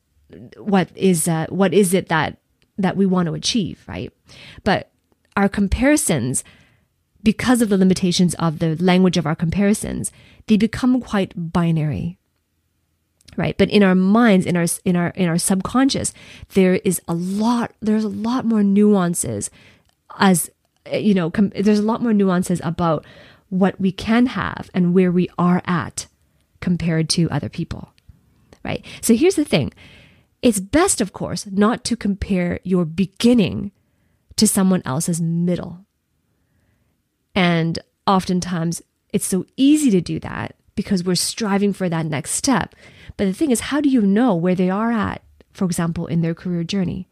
what 0.56 0.88
is 0.94 1.26
uh, 1.26 1.46
what 1.48 1.74
is 1.74 1.92
it 1.92 2.08
that 2.08 2.38
that 2.78 2.96
we 2.96 3.04
want 3.04 3.26
to 3.26 3.34
achieve 3.34 3.84
right? 3.88 4.12
But 4.62 4.90
our 5.36 5.48
comparisons 5.48 6.44
because 7.22 7.60
of 7.60 7.68
the 7.68 7.78
limitations 7.78 8.34
of 8.34 8.60
the 8.60 8.76
language 8.76 9.16
of 9.16 9.26
our 9.26 9.34
comparisons 9.34 10.12
they 10.46 10.56
become 10.56 11.00
quite 11.00 11.32
binary 11.52 12.16
right? 13.36 13.58
But 13.58 13.70
in 13.70 13.82
our 13.82 13.96
minds 13.96 14.46
in 14.46 14.56
our 14.56 14.66
in 14.84 14.94
our 14.94 15.08
in 15.08 15.28
our 15.28 15.38
subconscious 15.38 16.14
there 16.50 16.76
is 16.84 17.02
a 17.08 17.14
lot 17.14 17.72
there's 17.80 18.04
a 18.04 18.08
lot 18.08 18.44
more 18.44 18.62
nuances 18.62 19.50
as 20.20 20.48
you 20.92 21.14
know 21.14 21.28
com- 21.28 21.52
there's 21.56 21.80
a 21.80 21.90
lot 21.90 22.02
more 22.02 22.12
nuances 22.12 22.60
about 22.62 23.04
what 23.48 23.80
we 23.80 23.90
can 23.90 24.26
have 24.26 24.70
and 24.72 24.94
where 24.94 25.10
we 25.10 25.28
are 25.38 25.60
at 25.66 26.06
compared 26.64 27.10
to 27.10 27.30
other 27.30 27.50
people. 27.50 27.92
Right? 28.64 28.82
So 29.02 29.14
here's 29.14 29.36
the 29.36 29.44
thing 29.44 29.72
it's 30.40 30.60
best, 30.60 31.02
of 31.02 31.12
course, 31.12 31.46
not 31.46 31.84
to 31.84 31.96
compare 31.96 32.58
your 32.64 32.86
beginning 32.86 33.70
to 34.36 34.48
someone 34.48 34.82
else's 34.86 35.20
middle. 35.20 35.84
And 37.34 37.78
oftentimes 38.06 38.80
it's 39.12 39.26
so 39.26 39.44
easy 39.56 39.90
to 39.90 40.00
do 40.00 40.18
that 40.20 40.56
because 40.74 41.04
we're 41.04 41.14
striving 41.14 41.74
for 41.74 41.88
that 41.90 42.06
next 42.06 42.30
step. 42.32 42.74
But 43.18 43.26
the 43.26 43.34
thing 43.34 43.50
is, 43.50 43.68
how 43.68 43.82
do 43.82 43.90
you 43.90 44.00
know 44.00 44.34
where 44.34 44.54
they 44.54 44.70
are 44.70 44.90
at, 44.90 45.22
for 45.52 45.66
example, 45.66 46.06
in 46.06 46.22
their 46.22 46.34
career 46.34 46.64
journey? 46.64 47.08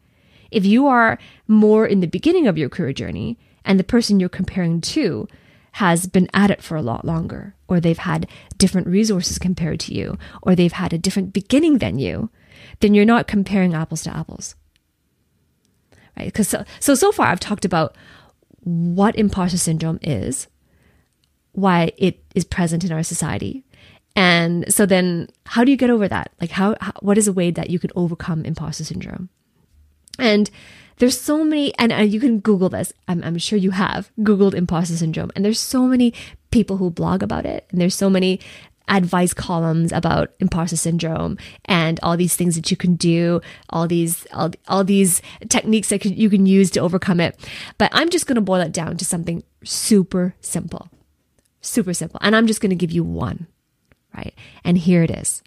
If 0.49 0.65
you 0.65 0.87
are 0.87 1.19
more 1.47 1.85
in 1.85 1.99
the 1.99 2.07
beginning 2.07 2.47
of 2.47 2.57
your 2.57 2.69
career 2.69 2.93
journey 2.93 3.37
and 3.63 3.79
the 3.79 3.83
person 3.83 4.19
you're 4.19 4.29
comparing 4.29 4.81
to 4.81 5.27
has 5.73 6.05
been 6.05 6.29
at 6.33 6.51
it 6.51 6.61
for 6.61 6.75
a 6.75 6.81
lot 6.81 7.03
longer, 7.03 7.55
or 7.67 7.79
they've 7.79 7.97
had 7.97 8.27
different 8.57 8.87
resources 8.87 9.39
compared 9.39 9.79
to 9.79 9.93
you, 9.93 10.17
or 10.43 10.55
they've 10.55 10.73
had 10.73 10.93
a 10.93 10.99
different 10.99 11.33
beginning 11.33 11.79
than 11.79 11.97
you, 11.97 12.29
then 12.79 12.93
you're 12.93 13.05
not 13.05 13.27
comparing 13.27 13.73
apples 13.73 14.03
to 14.03 14.15
apples. 14.15 14.55
Right? 16.15 16.25
Because 16.25 16.47
so, 16.47 16.63
so, 16.79 16.93
so 16.93 17.11
far 17.11 17.27
I've 17.27 17.39
talked 17.39 17.65
about 17.65 17.95
what 18.59 19.15
imposter 19.15 19.57
syndrome 19.57 19.99
is, 20.03 20.47
why 21.53 21.91
it 21.97 22.23
is 22.35 22.45
present 22.45 22.83
in 22.83 22.91
our 22.91 23.03
society. 23.03 23.65
And 24.15 24.71
so 24.71 24.85
then 24.85 25.27
how 25.47 25.63
do 25.63 25.71
you 25.71 25.77
get 25.77 25.89
over 25.89 26.07
that? 26.07 26.31
Like 26.39 26.51
how, 26.51 26.75
how 26.81 26.93
what 27.01 27.17
is 27.17 27.27
a 27.27 27.33
way 27.33 27.49
that 27.49 27.71
you 27.71 27.79
could 27.79 27.91
overcome 27.95 28.45
imposter 28.45 28.83
syndrome? 28.83 29.29
And 30.19 30.49
there's 30.97 31.19
so 31.19 31.43
many, 31.43 31.77
and 31.77 31.91
uh, 31.91 31.97
you 31.97 32.19
can 32.19 32.39
Google 32.39 32.69
this. 32.69 32.93
I'm, 33.07 33.23
I'm 33.23 33.37
sure 33.37 33.57
you 33.57 33.71
have 33.71 34.11
Googled 34.19 34.53
imposter 34.53 34.95
syndrome. 34.95 35.31
And 35.35 35.43
there's 35.43 35.59
so 35.59 35.87
many 35.87 36.13
people 36.51 36.77
who 36.77 36.89
blog 36.89 37.23
about 37.23 37.45
it. 37.45 37.67
And 37.71 37.81
there's 37.81 37.95
so 37.95 38.09
many 38.09 38.39
advice 38.89 39.33
columns 39.33 39.91
about 39.91 40.33
imposter 40.39 40.75
syndrome 40.75 41.37
and 41.65 41.99
all 42.03 42.17
these 42.17 42.35
things 42.35 42.55
that 42.55 42.69
you 42.69 42.77
can 42.77 42.95
do, 42.95 43.41
all 43.69 43.87
these 43.87 44.27
all, 44.33 44.51
all 44.67 44.83
these 44.83 45.21
techniques 45.49 45.89
that 45.89 46.03
you 46.05 46.29
can 46.29 46.45
use 46.45 46.69
to 46.71 46.79
overcome 46.79 47.19
it. 47.19 47.39
But 47.77 47.89
I'm 47.93 48.09
just 48.09 48.27
going 48.27 48.35
to 48.35 48.41
boil 48.41 48.61
it 48.61 48.73
down 48.73 48.97
to 48.97 49.05
something 49.05 49.43
super 49.63 50.35
simple. 50.41 50.89
Super 51.61 51.93
simple. 51.93 52.19
And 52.21 52.35
I'm 52.35 52.47
just 52.47 52.59
going 52.61 52.71
to 52.71 52.75
give 52.75 52.91
you 52.91 53.03
one, 53.03 53.47
right? 54.15 54.33
And 54.65 54.77
here 54.77 55.01
it 55.01 55.11
is. 55.11 55.41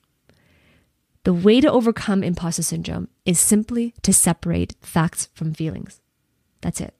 The 1.26 1.34
way 1.34 1.60
to 1.60 1.68
overcome 1.68 2.22
imposter 2.22 2.62
syndrome 2.62 3.08
is 3.24 3.40
simply 3.40 3.94
to 4.02 4.12
separate 4.12 4.76
facts 4.80 5.28
from 5.34 5.54
feelings. 5.54 6.00
That's 6.60 6.80
it. 6.80 6.94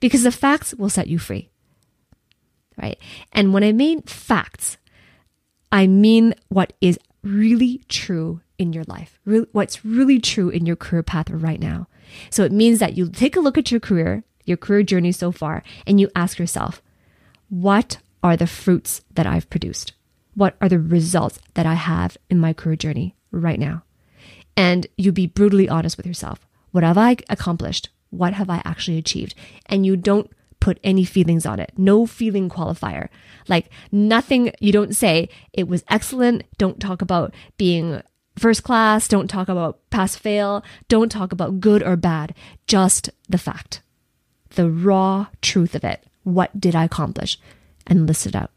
Because 0.00 0.22
the 0.22 0.32
facts 0.32 0.72
will 0.72 0.88
set 0.88 1.08
you 1.08 1.18
free. 1.18 1.50
Right? 2.80 2.98
And 3.32 3.52
when 3.52 3.62
I 3.62 3.72
mean 3.72 4.00
facts, 4.00 4.78
I 5.70 5.86
mean 5.86 6.34
what 6.48 6.72
is 6.80 6.98
really 7.22 7.82
true 7.86 8.40
in 8.56 8.72
your 8.72 8.84
life, 8.84 9.20
what's 9.52 9.84
really 9.84 10.20
true 10.20 10.48
in 10.48 10.64
your 10.64 10.76
career 10.76 11.02
path 11.02 11.28
right 11.28 11.60
now. 11.60 11.86
So 12.30 12.44
it 12.44 12.52
means 12.52 12.78
that 12.78 12.96
you 12.96 13.10
take 13.10 13.36
a 13.36 13.40
look 13.40 13.58
at 13.58 13.70
your 13.70 13.80
career, 13.80 14.24
your 14.46 14.56
career 14.56 14.84
journey 14.84 15.12
so 15.12 15.32
far, 15.32 15.62
and 15.86 16.00
you 16.00 16.08
ask 16.16 16.38
yourself, 16.38 16.80
what 17.50 17.98
are 18.22 18.38
the 18.38 18.46
fruits 18.46 19.02
that 19.12 19.26
I've 19.26 19.50
produced? 19.50 19.92
What 20.32 20.56
are 20.62 20.70
the 20.70 20.78
results 20.78 21.38
that 21.52 21.66
I 21.66 21.74
have 21.74 22.16
in 22.30 22.40
my 22.40 22.54
career 22.54 22.76
journey? 22.76 23.15
Right 23.36 23.58
now. 23.58 23.82
And 24.56 24.86
you 24.96 25.12
be 25.12 25.26
brutally 25.26 25.68
honest 25.68 25.96
with 25.96 26.06
yourself. 26.06 26.46
What 26.70 26.84
have 26.84 26.98
I 26.98 27.16
accomplished? 27.28 27.90
What 28.10 28.34
have 28.34 28.48
I 28.48 28.62
actually 28.64 28.98
achieved? 28.98 29.34
And 29.66 29.84
you 29.84 29.96
don't 29.96 30.30
put 30.60 30.80
any 30.82 31.04
feelings 31.04 31.44
on 31.46 31.60
it. 31.60 31.72
No 31.76 32.06
feeling 32.06 32.48
qualifier. 32.48 33.08
Like 33.48 33.70
nothing, 33.92 34.52
you 34.60 34.72
don't 34.72 34.96
say 34.96 35.28
it 35.52 35.68
was 35.68 35.84
excellent. 35.88 36.44
Don't 36.58 36.80
talk 36.80 37.02
about 37.02 37.34
being 37.56 38.02
first 38.38 38.62
class. 38.64 39.08
Don't 39.08 39.28
talk 39.28 39.48
about 39.48 39.78
pass 39.90 40.16
fail. 40.16 40.64
Don't 40.88 41.10
talk 41.10 41.32
about 41.32 41.60
good 41.60 41.82
or 41.82 41.96
bad. 41.96 42.34
Just 42.66 43.10
the 43.28 43.38
fact, 43.38 43.82
the 44.50 44.70
raw 44.70 45.26
truth 45.42 45.74
of 45.74 45.84
it. 45.84 46.04
What 46.24 46.58
did 46.60 46.74
I 46.74 46.84
accomplish? 46.84 47.38
And 47.86 48.06
list 48.06 48.26
it 48.26 48.34
out. 48.34 48.50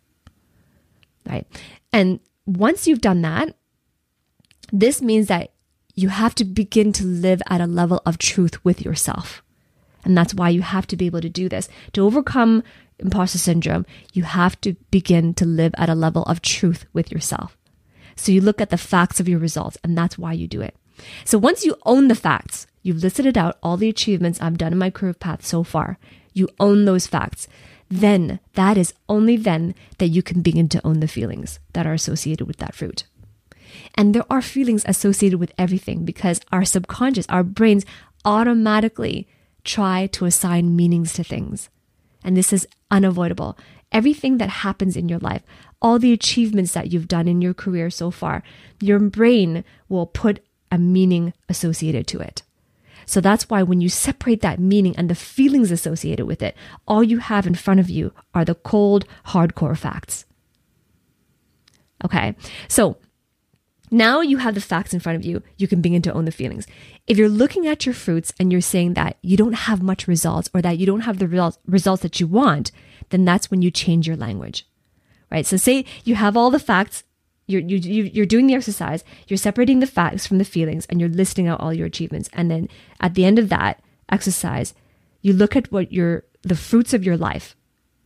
Right. 1.27 1.45
And 1.93 2.19
once 2.45 2.87
you've 2.87 3.01
done 3.01 3.21
that, 3.21 3.55
this 4.71 5.01
means 5.01 5.27
that 5.27 5.51
you 5.95 6.09
have 6.09 6.35
to 6.35 6.45
begin 6.45 6.93
to 6.93 7.05
live 7.05 7.41
at 7.47 7.61
a 7.61 7.67
level 7.67 8.01
of 8.05 8.17
truth 8.17 8.63
with 8.63 8.83
yourself. 8.83 9.43
And 10.05 10.17
that's 10.17 10.33
why 10.33 10.49
you 10.49 10.61
have 10.61 10.87
to 10.87 10.95
be 10.95 11.07
able 11.07 11.21
to 11.21 11.29
do 11.29 11.49
this. 11.49 11.67
To 11.93 12.05
overcome 12.05 12.63
imposter 12.99 13.37
syndrome, 13.37 13.85
you 14.13 14.23
have 14.23 14.59
to 14.61 14.75
begin 14.91 15.33
to 15.35 15.45
live 15.45 15.73
at 15.77 15.89
a 15.89 15.95
level 15.95 16.23
of 16.23 16.41
truth 16.41 16.85
with 16.93 17.11
yourself. 17.11 17.57
So 18.15 18.31
you 18.31 18.41
look 18.41 18.61
at 18.61 18.69
the 18.69 18.77
facts 18.77 19.19
of 19.19 19.29
your 19.29 19.39
results, 19.39 19.77
and 19.83 19.97
that's 19.97 20.17
why 20.17 20.33
you 20.33 20.47
do 20.47 20.61
it. 20.61 20.75
So 21.23 21.37
once 21.37 21.65
you 21.65 21.75
own 21.85 22.07
the 22.07 22.15
facts, 22.15 22.67
you've 22.81 23.03
listed 23.03 23.37
out, 23.37 23.57
all 23.63 23.77
the 23.77 23.89
achievements 23.89 24.41
I've 24.41 24.57
done 24.57 24.73
in 24.73 24.77
my 24.77 24.89
career 24.89 25.13
path 25.13 25.45
so 25.45 25.63
far, 25.63 25.97
you 26.33 26.49
own 26.59 26.85
those 26.85 27.07
facts. 27.07 27.47
Then, 27.89 28.39
that 28.53 28.77
is 28.77 28.93
only 29.07 29.35
then 29.35 29.73
that 29.97 30.09
you 30.09 30.21
can 30.21 30.41
begin 30.41 30.69
to 30.69 30.85
own 30.85 30.99
the 30.99 31.07
feelings 31.07 31.59
that 31.73 31.87
are 31.87 31.93
associated 31.93 32.45
with 32.45 32.57
that 32.57 32.75
fruit. 32.75 33.05
And 33.95 34.15
there 34.15 34.25
are 34.29 34.41
feelings 34.41 34.83
associated 34.85 35.39
with 35.39 35.51
everything 35.57 36.05
because 36.05 36.41
our 36.51 36.65
subconscious, 36.65 37.25
our 37.29 37.43
brains 37.43 37.85
automatically 38.23 39.27
try 39.63 40.07
to 40.07 40.25
assign 40.25 40.75
meanings 40.75 41.13
to 41.13 41.23
things. 41.23 41.69
And 42.23 42.35
this 42.35 42.53
is 42.53 42.67
unavoidable. 42.91 43.57
Everything 43.91 44.37
that 44.37 44.49
happens 44.49 44.95
in 44.95 45.09
your 45.09 45.19
life, 45.19 45.41
all 45.81 45.99
the 45.99 46.13
achievements 46.13 46.73
that 46.73 46.91
you've 46.91 47.07
done 47.07 47.27
in 47.27 47.41
your 47.41 47.53
career 47.53 47.89
so 47.89 48.11
far, 48.11 48.43
your 48.79 48.99
brain 48.99 49.63
will 49.87 50.05
put 50.05 50.39
a 50.71 50.77
meaning 50.77 51.33
associated 51.47 52.05
to 52.07 52.19
it. 52.19 52.43
So 53.05 53.21
that's 53.21 53.49
why 53.49 53.63
when 53.63 53.81
you 53.81 53.89
separate 53.89 54.41
that 54.41 54.59
meaning 54.59 54.95
and 54.95 55.09
the 55.09 55.15
feelings 55.15 55.71
associated 55.71 56.27
with 56.27 56.43
it, 56.43 56.55
all 56.87 57.03
you 57.03 57.17
have 57.17 57.47
in 57.47 57.55
front 57.55 57.79
of 57.79 57.89
you 57.89 58.13
are 58.35 58.45
the 58.45 58.53
cold, 58.53 59.05
hardcore 59.27 59.77
facts. 59.77 60.25
Okay. 62.05 62.35
So 62.67 62.97
now 63.91 64.21
you 64.21 64.37
have 64.37 64.55
the 64.55 64.61
facts 64.61 64.93
in 64.93 64.99
front 64.99 65.17
of 65.17 65.25
you, 65.25 65.41
you 65.57 65.67
can 65.67 65.81
begin 65.81 66.01
to 66.03 66.13
own 66.13 66.25
the 66.25 66.31
feelings. 66.31 66.67
If 67.07 67.17
you're 67.17 67.29
looking 67.29 67.67
at 67.67 67.85
your 67.85 67.95
fruits 67.95 68.33
and 68.39 68.51
you're 68.51 68.61
saying 68.61 68.93
that 68.93 69.17
you 69.21 69.35
don't 69.35 69.53
have 69.53 69.81
much 69.81 70.07
results 70.07 70.49
or 70.53 70.61
that 70.61 70.77
you 70.77 70.85
don't 70.85 71.01
have 71.01 71.19
the 71.19 71.27
results, 71.27 72.03
that 72.03 72.19
you 72.19 72.27
want, 72.27 72.71
then 73.09 73.25
that's 73.25 73.49
when 73.49 73.61
you 73.61 73.71
change 73.71 74.07
your 74.07 74.15
language. 74.15 74.67
Right? 75.31 75.45
So 75.45 75.57
say 75.57 75.85
you 76.03 76.15
have 76.15 76.37
all 76.37 76.51
the 76.51 76.59
facts, 76.59 77.03
you're, 77.47 77.61
you, 77.61 78.03
you're 78.03 78.25
doing 78.25 78.47
the 78.47 78.53
exercise, 78.53 79.03
you're 79.27 79.37
separating 79.37 79.79
the 79.79 79.87
facts 79.87 80.27
from 80.27 80.37
the 80.37 80.45
feelings 80.45 80.85
and 80.87 80.99
you're 80.99 81.09
listing 81.09 81.47
out 81.47 81.59
all 81.59 81.73
your 81.73 81.87
achievements. 81.87 82.29
And 82.33 82.51
then 82.51 82.69
at 82.99 83.15
the 83.15 83.25
end 83.25 83.39
of 83.39 83.49
that 83.49 83.81
exercise, 84.11 84.73
you 85.21 85.33
look 85.33 85.55
at 85.55 85.71
what 85.71 85.91
your, 85.91 86.25
the 86.43 86.55
fruits 86.55 86.93
of 86.93 87.03
your 87.03 87.17
life, 87.17 87.55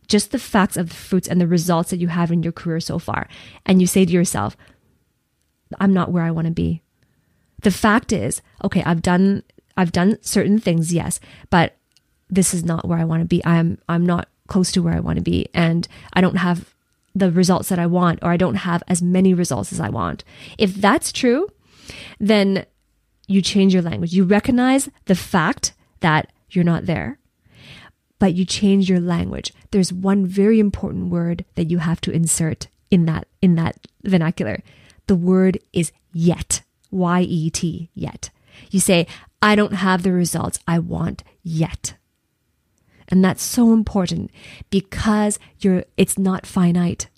just 0.08 0.32
the 0.32 0.38
facts 0.38 0.76
of 0.76 0.88
the 0.88 0.94
fruits 0.94 1.28
and 1.28 1.40
the 1.40 1.46
results 1.46 1.90
that 1.90 1.98
you 1.98 2.08
have 2.08 2.30
in 2.30 2.42
your 2.42 2.52
career 2.52 2.80
so 2.80 2.98
far. 2.98 3.28
And 3.64 3.80
you 3.80 3.86
say 3.86 4.04
to 4.04 4.12
yourself, 4.12 4.56
I'm 5.78 5.92
not 5.92 6.12
where 6.12 6.24
I 6.24 6.30
want 6.30 6.46
to 6.46 6.52
be. 6.52 6.82
The 7.62 7.70
fact 7.70 8.12
is, 8.12 8.42
okay, 8.62 8.82
I've 8.84 9.02
done 9.02 9.42
I've 9.76 9.92
done 9.92 10.18
certain 10.22 10.58
things, 10.58 10.92
yes, 10.92 11.18
but 11.50 11.76
this 12.30 12.54
is 12.54 12.64
not 12.64 12.86
where 12.86 12.98
I 12.98 13.04
want 13.04 13.22
to 13.22 13.26
be. 13.26 13.44
I'm 13.44 13.78
I'm 13.88 14.06
not 14.06 14.28
close 14.46 14.72
to 14.72 14.82
where 14.82 14.94
I 14.94 15.00
want 15.00 15.16
to 15.16 15.22
be 15.22 15.48
and 15.54 15.88
I 16.12 16.20
don't 16.20 16.36
have 16.36 16.74
the 17.14 17.30
results 17.30 17.68
that 17.68 17.78
I 17.78 17.86
want 17.86 18.18
or 18.22 18.30
I 18.30 18.36
don't 18.36 18.56
have 18.56 18.82
as 18.88 19.00
many 19.00 19.32
results 19.32 19.72
as 19.72 19.80
I 19.80 19.88
want. 19.88 20.24
If 20.58 20.74
that's 20.74 21.12
true, 21.12 21.48
then 22.18 22.66
you 23.26 23.40
change 23.40 23.72
your 23.72 23.82
language. 23.82 24.12
You 24.12 24.24
recognize 24.24 24.90
the 25.06 25.14
fact 25.14 25.72
that 26.00 26.30
you're 26.50 26.64
not 26.64 26.86
there, 26.86 27.18
but 28.18 28.34
you 28.34 28.44
change 28.44 28.88
your 28.88 29.00
language. 29.00 29.52
There's 29.70 29.92
one 29.92 30.26
very 30.26 30.60
important 30.60 31.10
word 31.10 31.44
that 31.54 31.70
you 31.70 31.78
have 31.78 32.00
to 32.02 32.10
insert 32.10 32.68
in 32.90 33.06
that 33.06 33.26
in 33.40 33.54
that 33.54 33.76
vernacular. 34.02 34.62
The 35.06 35.16
word 35.16 35.58
is 35.72 35.92
yet. 36.12 36.62
Y 36.90 37.22
E 37.22 37.50
T, 37.50 37.90
yet. 37.94 38.30
You 38.70 38.80
say, 38.80 39.06
I 39.42 39.56
don't 39.56 39.74
have 39.74 40.02
the 40.02 40.12
results 40.12 40.58
I 40.66 40.78
want 40.78 41.24
yet. 41.42 41.94
And 43.08 43.22
that's 43.22 43.42
so 43.42 43.72
important 43.72 44.30
because 44.70 45.38
you're, 45.58 45.84
it's 45.96 46.16
not 46.18 46.46
finite. 46.46 47.08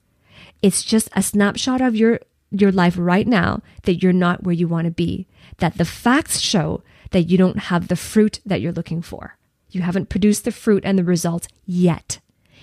It's 0.62 0.82
just 0.82 1.08
a 1.14 1.22
snapshot 1.22 1.80
of 1.80 1.94
your, 1.94 2.20
your 2.50 2.72
life 2.72 2.96
right 2.98 3.26
now 3.26 3.62
that 3.82 4.02
you're 4.02 4.12
not 4.12 4.42
where 4.42 4.54
you 4.54 4.66
want 4.66 4.86
to 4.86 4.90
be. 4.90 5.28
That 5.58 5.78
the 5.78 5.84
facts 5.84 6.40
show 6.40 6.82
that 7.10 7.24
you 7.24 7.38
don't 7.38 7.58
have 7.58 7.88
the 7.88 7.96
fruit 7.96 8.40
that 8.44 8.60
you're 8.60 8.72
looking 8.72 9.02
for. 9.02 9.36
You 9.70 9.82
haven't 9.82 10.08
produced 10.08 10.44
the 10.44 10.52
fruit 10.52 10.84
and 10.84 10.98
the 10.98 11.04
results 11.04 11.48
yet. 11.66 12.18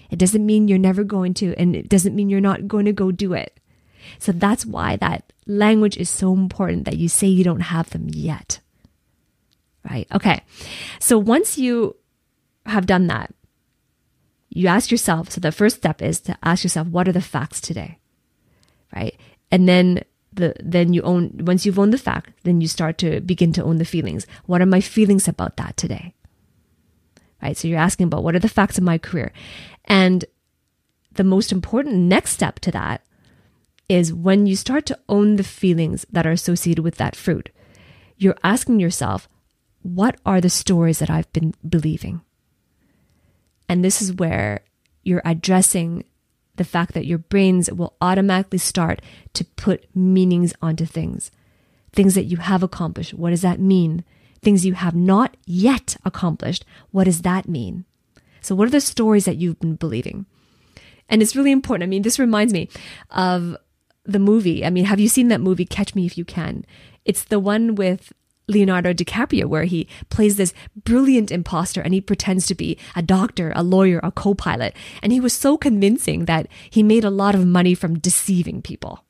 It 0.09 0.19
doesn't 0.19 0.45
mean 0.45 0.67
you're 0.67 0.77
never 0.77 1.03
going 1.03 1.33
to, 1.35 1.53
and 1.57 1.75
it 1.75 1.89
doesn't 1.89 2.15
mean 2.15 2.29
you're 2.29 2.41
not 2.41 2.67
going 2.67 2.85
to 2.85 2.93
go 2.93 3.11
do 3.11 3.33
it. 3.33 3.59
So 4.19 4.31
that's 4.31 4.65
why 4.65 4.95
that 4.97 5.31
language 5.45 5.97
is 5.97 6.09
so 6.09 6.33
important 6.33 6.85
that 6.85 6.97
you 6.97 7.09
say 7.09 7.27
you 7.27 7.43
don't 7.43 7.61
have 7.61 7.89
them 7.89 8.07
yet. 8.09 8.59
Right? 9.89 10.07
Okay. 10.13 10.41
So 10.99 11.17
once 11.17 11.57
you 11.57 11.95
have 12.65 12.85
done 12.85 13.07
that, 13.07 13.33
you 14.49 14.67
ask 14.67 14.91
yourself, 14.91 15.31
so 15.31 15.41
the 15.41 15.51
first 15.51 15.77
step 15.77 16.01
is 16.01 16.19
to 16.21 16.37
ask 16.43 16.63
yourself, 16.63 16.87
what 16.87 17.07
are 17.07 17.11
the 17.11 17.21
facts 17.21 17.59
today? 17.59 17.97
Right? 18.95 19.15
And 19.51 19.67
then 19.67 20.03
the 20.31 20.55
then 20.59 20.93
you 20.93 21.01
own 21.03 21.31
once 21.41 21.65
you've 21.65 21.77
owned 21.77 21.93
the 21.93 21.97
fact, 21.97 22.31
then 22.43 22.61
you 22.61 22.67
start 22.67 22.97
to 22.99 23.21
begin 23.21 23.53
to 23.53 23.63
own 23.63 23.77
the 23.77 23.85
feelings. 23.85 24.25
What 24.45 24.61
are 24.61 24.65
my 24.65 24.81
feelings 24.81 25.27
about 25.27 25.57
that 25.57 25.77
today? 25.77 26.13
Right? 27.41 27.57
So 27.57 27.67
you're 27.67 27.79
asking 27.79 28.07
about 28.07 28.23
what 28.23 28.35
are 28.35 28.39
the 28.39 28.49
facts 28.49 28.77
of 28.77 28.83
my 28.83 28.97
career? 28.97 29.31
And 29.85 30.25
the 31.13 31.23
most 31.23 31.51
important 31.51 31.95
next 31.95 32.31
step 32.31 32.59
to 32.61 32.71
that 32.71 33.01
is 33.89 34.13
when 34.13 34.45
you 34.45 34.55
start 34.55 34.85
to 34.87 34.99
own 35.09 35.35
the 35.35 35.43
feelings 35.43 36.05
that 36.11 36.25
are 36.25 36.31
associated 36.31 36.83
with 36.83 36.95
that 36.95 37.15
fruit. 37.15 37.49
You're 38.17 38.37
asking 38.43 38.79
yourself, 38.79 39.27
what 39.81 40.19
are 40.25 40.39
the 40.39 40.49
stories 40.49 40.99
that 40.99 41.09
I've 41.09 41.31
been 41.33 41.53
believing? 41.67 42.21
And 43.67 43.83
this 43.83 44.01
is 44.01 44.13
where 44.13 44.61
you're 45.03 45.21
addressing 45.25 46.05
the 46.55 46.63
fact 46.63 46.93
that 46.93 47.05
your 47.05 47.17
brains 47.17 47.71
will 47.71 47.95
automatically 47.99 48.59
start 48.59 49.01
to 49.33 49.43
put 49.43 49.85
meanings 49.95 50.53
onto 50.61 50.85
things. 50.85 51.31
Things 51.91 52.15
that 52.15 52.25
you 52.25 52.37
have 52.37 52.63
accomplished. 52.63 53.13
What 53.13 53.31
does 53.31 53.41
that 53.41 53.59
mean? 53.59 54.03
Things 54.41 54.65
you 54.65 54.73
have 54.73 54.95
not 54.95 55.35
yet 55.45 55.97
accomplished. 56.05 56.65
What 56.91 57.05
does 57.05 57.21
that 57.21 57.47
mean? 57.47 57.85
So, 58.41 58.55
what 58.55 58.67
are 58.67 58.71
the 58.71 58.81
stories 58.81 59.25
that 59.25 59.37
you've 59.37 59.59
been 59.59 59.75
believing? 59.75 60.25
And 61.09 61.21
it's 61.21 61.35
really 61.35 61.51
important. 61.51 61.83
I 61.83 61.87
mean, 61.87 62.01
this 62.01 62.19
reminds 62.19 62.53
me 62.53 62.69
of 63.09 63.55
the 64.05 64.19
movie. 64.19 64.65
I 64.65 64.69
mean, 64.69 64.85
have 64.85 64.99
you 64.99 65.07
seen 65.07 65.29
that 65.29 65.41
movie, 65.41 65.65
Catch 65.65 65.95
Me 65.95 66.05
If 66.05 66.17
You 66.17 66.25
Can? 66.25 66.65
It's 67.05 67.23
the 67.23 67.39
one 67.39 67.75
with 67.75 68.13
Leonardo 68.47 68.93
DiCaprio, 68.93 69.45
where 69.45 69.63
he 69.63 69.87
plays 70.09 70.35
this 70.35 70.53
brilliant 70.75 71.31
imposter 71.31 71.81
and 71.81 71.93
he 71.93 72.01
pretends 72.01 72.45
to 72.47 72.55
be 72.55 72.77
a 72.95 73.01
doctor, 73.01 73.53
a 73.55 73.63
lawyer, 73.63 73.99
a 74.03 74.11
co 74.11 74.33
pilot. 74.33 74.75
And 75.01 75.11
he 75.11 75.19
was 75.19 75.33
so 75.33 75.57
convincing 75.57 76.25
that 76.25 76.47
he 76.69 76.83
made 76.83 77.03
a 77.03 77.09
lot 77.09 77.35
of 77.35 77.45
money 77.45 77.73
from 77.73 77.99
deceiving 77.99 78.61
people. 78.61 79.03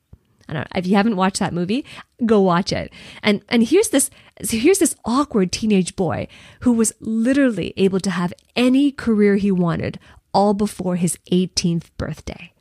I 0.48 0.52
don't 0.52 0.62
know, 0.62 0.78
if 0.78 0.86
you 0.86 0.96
haven't 0.96 1.16
watched 1.16 1.38
that 1.38 1.54
movie, 1.54 1.84
go 2.26 2.40
watch 2.40 2.72
it. 2.72 2.92
And 3.22 3.42
and 3.48 3.64
here's 3.64 3.88
this 3.88 4.10
here's 4.40 4.78
this 4.78 4.94
awkward 5.04 5.52
teenage 5.52 5.96
boy 5.96 6.28
who 6.60 6.72
was 6.72 6.92
literally 7.00 7.72
able 7.76 8.00
to 8.00 8.10
have 8.10 8.34
any 8.54 8.92
career 8.92 9.36
he 9.36 9.50
wanted 9.50 9.98
all 10.34 10.52
before 10.52 10.96
his 10.96 11.18
18th 11.32 11.90
birthday. 11.96 12.52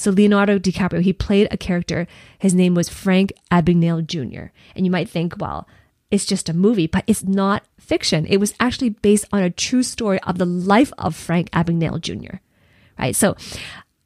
So 0.00 0.10
Leonardo 0.10 0.58
DiCaprio, 0.58 1.02
he 1.02 1.12
played 1.12 1.46
a 1.50 1.58
character. 1.58 2.06
His 2.38 2.54
name 2.54 2.74
was 2.74 2.88
Frank 2.88 3.34
Abagnale 3.52 4.06
Jr. 4.06 4.46
And 4.74 4.86
you 4.86 4.90
might 4.90 5.10
think, 5.10 5.34
well, 5.38 5.68
it's 6.10 6.24
just 6.24 6.48
a 6.48 6.54
movie, 6.54 6.86
but 6.86 7.04
it's 7.06 7.22
not 7.22 7.64
fiction. 7.78 8.24
It 8.24 8.38
was 8.38 8.54
actually 8.58 8.88
based 8.88 9.26
on 9.30 9.42
a 9.42 9.50
true 9.50 9.82
story 9.82 10.18
of 10.20 10.38
the 10.38 10.46
life 10.46 10.90
of 10.96 11.14
Frank 11.14 11.50
Abagnale 11.50 12.00
Jr. 12.00 12.36
Right? 12.98 13.14
So 13.14 13.36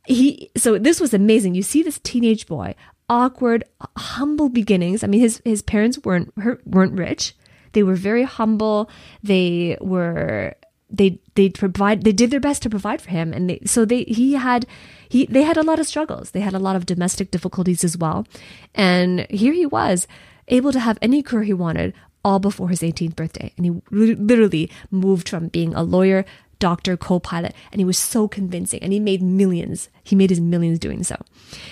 he, 0.05 0.51
so 0.57 0.79
this 0.79 0.99
was 0.99 1.15
amazing. 1.15 1.55
You 1.55 1.63
see 1.63 1.85
this 1.85 2.01
teenage 2.01 2.49
boy, 2.49 2.75
awkward, 3.09 3.63
humble 3.97 4.49
beginnings. 4.49 5.05
I 5.05 5.07
mean, 5.07 5.21
his, 5.21 5.41
his 5.45 5.63
parents 5.63 6.01
weren't, 6.03 6.33
weren't 6.67 6.99
rich. 6.99 7.37
They 7.73 7.85
were 7.85 7.95
very 7.95 8.25
humble. 8.25 8.91
They 9.23 9.79
were 9.81 10.57
they 10.91 11.19
they 11.35 11.49
provide 11.49 12.03
they 12.05 12.13
did 12.13 12.31
their 12.31 12.41
best 12.41 12.63
to 12.63 12.71
provide 12.71 13.03
for 13.03 13.11
him 13.11 13.33
and 13.33 13.51
they, 13.51 13.61
so 13.65 13.85
they 13.85 14.05
he 14.05 14.35
had 14.35 14.67
he 15.15 15.27
they 15.27 15.43
had 15.43 15.57
a 15.57 15.63
lot 15.63 15.79
of 15.79 15.87
struggles. 15.87 16.33
They 16.33 16.41
had 16.41 16.55
a 16.55 16.59
lot 16.59 16.75
of 16.75 16.87
domestic 16.87 17.31
difficulties 17.31 17.85
as 17.85 17.97
well. 17.97 18.27
And 18.75 19.29
here 19.31 19.53
he 19.53 19.65
was 19.65 20.09
able 20.49 20.73
to 20.73 20.81
have 20.81 20.99
any 21.01 21.23
career 21.23 21.45
he 21.45 21.53
wanted 21.53 21.95
all 22.25 22.41
before 22.41 22.69
his 22.69 22.81
18th 22.81 23.15
birthday. 23.15 23.53
And 23.57 23.65
he 23.65 23.73
literally 23.93 24.69
moved 24.91 25.29
from 25.29 25.49
being 25.49 25.73
a 25.73 25.85
lawyer 25.85 26.25
doctor 26.59 26.97
co-pilot 26.97 27.55
and 27.71 27.81
he 27.81 27.85
was 27.85 27.97
so 27.97 28.27
convincing. 28.27 28.83
And 28.83 28.93
he 28.93 28.99
made 28.99 29.23
millions. 29.23 29.89
He 30.03 30.17
made 30.17 30.31
his 30.31 30.41
millions 30.41 30.81
doing 30.81 31.05
so. 31.05 31.17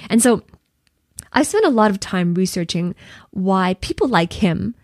And 0.08 0.22
so 0.22 0.44
i 1.32 1.42
spent 1.42 1.64
a 1.64 1.78
lot 1.80 1.90
of 1.90 1.98
time 1.98 2.34
researching 2.34 2.94
why 3.30 3.74
people 3.80 4.06
like 4.06 4.34
him 4.34 4.76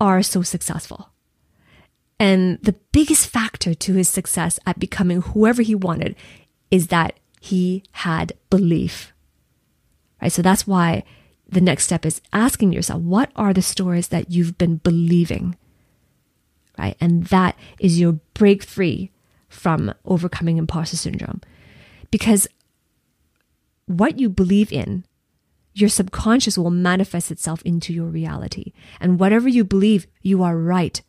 are 0.00 0.22
so 0.22 0.40
successful. 0.40 1.10
And 2.18 2.58
the 2.62 2.76
biggest 2.92 3.28
factor 3.28 3.74
to 3.74 3.92
his 3.92 4.08
success 4.08 4.58
at 4.64 4.78
becoming 4.78 5.20
whoever 5.20 5.60
he 5.60 5.74
wanted 5.74 6.16
is 6.70 6.86
that 6.86 7.18
he 7.46 7.84
had 7.92 8.32
belief. 8.50 9.12
Right? 10.20 10.32
So 10.32 10.42
that's 10.42 10.66
why 10.66 11.04
the 11.48 11.60
next 11.60 11.84
step 11.84 12.04
is 12.04 12.20
asking 12.32 12.72
yourself, 12.72 13.02
what 13.02 13.30
are 13.36 13.52
the 13.52 13.62
stories 13.62 14.08
that 14.08 14.30
you've 14.30 14.58
been 14.58 14.76
believing? 14.76 15.56
Right? 16.78 16.96
And 17.00 17.26
that 17.26 17.56
is 17.78 18.00
your 18.00 18.14
break 18.34 18.62
free 18.62 19.10
from 19.48 19.94
overcoming 20.04 20.58
imposter 20.58 20.96
syndrome. 20.96 21.40
Because 22.10 22.48
what 23.86 24.18
you 24.18 24.28
believe 24.28 24.72
in, 24.72 25.04
your 25.72 25.88
subconscious 25.88 26.58
will 26.58 26.70
manifest 26.70 27.30
itself 27.30 27.62
into 27.62 27.92
your 27.92 28.06
reality. 28.06 28.72
And 29.00 29.20
whatever 29.20 29.48
you 29.48 29.62
believe, 29.64 30.06
you 30.22 30.42
are 30.42 30.56
right 30.56 31.00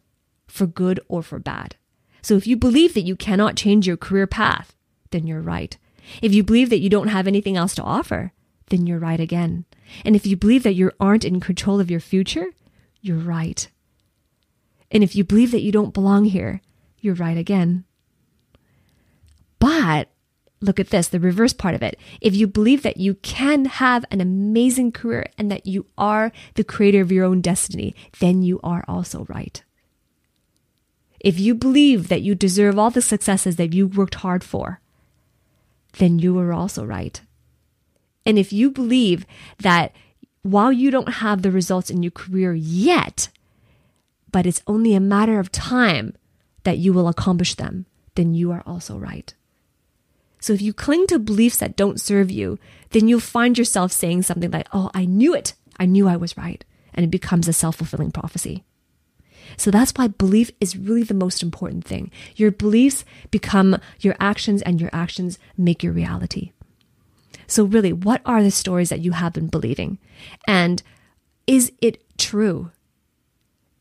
for 0.48 0.68
good 0.68 1.00
or 1.08 1.24
for 1.24 1.40
bad. 1.40 1.76
So 2.22 2.36
if 2.36 2.46
you 2.46 2.58
believe 2.58 2.94
that 2.94 3.06
you 3.06 3.16
cannot 3.16 3.56
change 3.56 3.88
your 3.88 3.98
career 3.98 4.28
path, 4.28 4.76
then 5.12 5.26
you're 5.26 5.42
right. 5.42 5.78
If 6.22 6.34
you 6.34 6.44
believe 6.44 6.70
that 6.70 6.80
you 6.80 6.90
don't 6.90 7.10
have 7.10 7.28
anything 7.28 7.58
else 7.58 7.76
to 7.76 7.84
offer, 7.84 8.32
then 8.70 8.86
you're 8.86 9.00
right 9.00 9.20
again. 9.20 9.66
And 10.04 10.16
if 10.16 10.26
you 10.26 10.36
believe 10.36 10.64
that 10.64 10.76
you 10.76 10.92
aren't 11.00 11.26
in 11.26 11.40
control 11.40 11.80
of 11.80 11.92
your 11.92 12.00
future, 12.00 12.48
you're 13.02 13.18
right. 13.18 13.68
And 14.92 15.04
if 15.04 15.16
you 15.16 15.24
believe 15.24 15.52
that 15.52 15.62
you 15.62 15.72
don't 15.72 15.94
belong 15.94 16.26
here, 16.26 16.62
you're 17.00 17.16
right 17.16 17.38
again. 17.38 17.86
But 19.60 20.10
look 20.62 20.80
at 20.80 20.90
this, 20.90 21.08
the 21.08 21.20
reverse 21.20 21.54
part 21.54 21.76
of 21.76 21.84
it. 21.84 22.00
If 22.22 22.36
you 22.36 22.48
believe 22.48 22.84
that 22.84 22.98
you 22.98 23.16
can 23.16 23.66
have 23.66 24.06
an 24.12 24.22
amazing 24.22 24.92
career 24.92 25.28
and 25.38 25.52
that 25.52 25.66
you 25.66 25.86
are 25.98 26.32
the 26.56 26.64
creator 26.64 27.02
of 27.02 27.12
your 27.12 27.26
own 27.26 27.42
destiny, 27.42 27.96
then 28.20 28.44
you 28.44 28.60
are 28.64 28.84
also 28.88 29.26
right. 29.26 29.64
If 31.20 31.40
you 31.40 31.56
believe 31.56 32.08
that 32.10 32.22
you 32.22 32.36
deserve 32.36 32.78
all 32.78 32.92
the 32.92 33.02
successes 33.02 33.56
that 33.56 33.74
you 33.74 33.88
worked 33.88 34.16
hard 34.16 34.44
for, 34.44 34.82
then 35.94 36.20
you 36.20 36.38
are 36.40 36.54
also 36.54 36.86
right. 36.86 37.22
And 38.26 38.38
if 38.38 38.52
you 38.52 38.70
believe 38.70 39.26
that 39.60 39.94
while 40.42 40.72
you 40.72 40.92
don't 40.92 41.16
have 41.16 41.42
the 41.42 41.52
results 41.52 41.90
in 41.90 42.04
your 42.04 42.12
career 42.12 42.54
yet, 42.54 43.30
but 44.32 44.46
it's 44.46 44.62
only 44.68 44.94
a 44.94 45.00
matter 45.00 45.40
of 45.40 45.52
time 45.52 46.16
that 46.64 46.78
you 46.78 46.94
will 46.94 47.08
accomplish 47.08 47.56
them, 47.56 47.86
then 48.16 48.34
you 48.34 48.52
are 48.52 48.64
also 48.66 48.98
right. 48.98 49.34
So 50.40 50.54
if 50.54 50.62
you 50.62 50.74
cling 50.74 51.08
to 51.08 51.20
beliefs 51.20 51.58
that 51.58 51.76
don't 51.76 52.00
serve 52.00 52.30
you, 52.30 52.60
then 52.92 53.08
you'll 53.08 53.20
find 53.20 53.58
yourself 53.58 53.92
saying 53.92 54.24
something 54.24 54.52
like, 54.52 54.68
Oh, 54.74 54.92
I 54.94 55.06
knew 55.06 55.34
it. 55.34 55.54
I 55.80 55.86
knew 55.86 56.08
I 56.08 56.18
was 56.18 56.38
right. 56.38 56.64
And 56.94 57.04
it 57.04 57.10
becomes 57.10 57.48
a 57.48 57.54
self 57.54 57.78
fulfilling 57.78 58.12
prophecy. 58.12 58.64
So 59.58 59.72
that's 59.72 59.92
why 59.92 60.08
belief 60.08 60.52
is 60.62 60.78
really 60.78 61.04
the 61.04 61.14
most 61.14 61.42
important 61.42 61.84
thing. 61.84 62.12
Your 62.36 62.52
beliefs 62.52 63.04
become 63.32 63.80
your 64.00 64.16
actions, 64.20 64.62
and 64.62 64.80
your 64.80 64.92
actions 64.94 65.40
make 65.58 65.84
your 65.84 65.94
reality. 65.94 66.52
So, 67.48 67.64
really, 67.64 67.92
what 67.94 68.22
are 68.26 68.44
the 68.44 68.52
stories 68.52 68.90
that 68.90 69.00
you 69.00 69.14
have 69.14 69.34
been 69.34 69.48
believing? 69.48 69.98
And 70.48 70.84
is 71.48 71.72
it 71.82 72.04
true? 72.18 72.72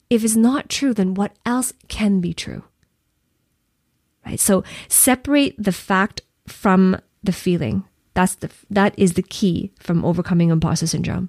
If 0.09 0.25
it's 0.25 0.37
not 0.37 0.69
true, 0.69 0.95
then 0.95 1.15
what 1.15 1.33
else 1.45 1.73
can 1.89 2.21
be 2.21 2.33
true? 2.33 2.62
Right? 4.25 4.41
So, 4.41 4.65
separate 4.89 5.55
the 5.62 5.73
fact 5.73 6.23
from 6.47 6.97
the 7.23 7.33
feeling 7.33 7.85
That's 8.15 8.37
the 8.37 8.51
that 8.71 8.95
is 8.97 9.12
the 9.12 9.23
key 9.23 9.73
from 9.79 10.05
overcoming 10.05 10.49
imposter 10.49 10.87
syndrome. 10.87 11.29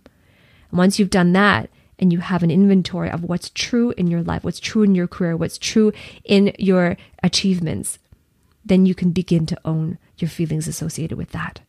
And 0.72 0.78
once 0.78 1.00
you've 1.00 1.10
done 1.10 1.34
that 1.34 1.70
and 2.00 2.14
you 2.14 2.20
have 2.20 2.44
an 2.44 2.52
inventory 2.52 3.10
of 3.10 3.24
what's 3.24 3.50
true 3.50 3.94
in 3.98 4.08
your 4.08 4.22
life, 4.22 4.44
what's 4.44 4.60
true 4.60 4.84
in 4.84 4.96
your 4.96 5.08
career, 5.08 5.36
what's 5.36 5.58
true 5.58 5.92
in 6.24 6.54
your 6.60 6.98
achievements, 7.24 8.00
then 8.64 8.86
you 8.86 8.94
can 8.94 9.12
begin 9.12 9.46
to 9.48 9.60
own 9.66 9.98
your 10.18 10.30
feelings 10.30 10.68
associated 10.68 11.18
with 11.18 11.32
that. 11.32 11.62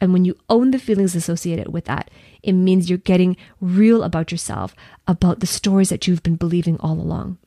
And 0.00 0.12
when 0.12 0.24
you 0.24 0.36
own 0.48 0.70
the 0.70 0.78
feelings 0.78 1.16
associated 1.16 1.72
with 1.72 1.86
that, 1.86 2.10
it 2.42 2.52
means 2.52 2.88
you're 2.88 2.98
getting 2.98 3.36
real 3.60 4.04
about 4.04 4.30
yourself, 4.30 4.76
about 5.08 5.40
the 5.40 5.46
stories 5.46 5.88
that 5.88 6.06
you've 6.06 6.22
been 6.22 6.36
believing 6.36 6.78
all 6.78 6.92
along. 6.92 7.38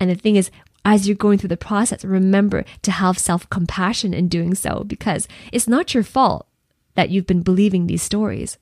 And 0.00 0.10
the 0.10 0.14
thing 0.14 0.36
is, 0.36 0.50
as 0.84 1.06
you're 1.06 1.16
going 1.16 1.38
through 1.38 1.48
the 1.48 1.56
process, 1.56 2.04
remember 2.04 2.64
to 2.82 2.90
have 2.90 3.18
self 3.18 3.48
compassion 3.50 4.14
in 4.14 4.28
doing 4.28 4.54
so 4.54 4.84
because 4.84 5.28
it's 5.52 5.68
not 5.68 5.94
your 5.94 6.02
fault 6.02 6.46
that 6.94 7.10
you've 7.10 7.26
been 7.26 7.42
believing 7.42 7.86
these 7.86 8.02
stories, 8.02 8.58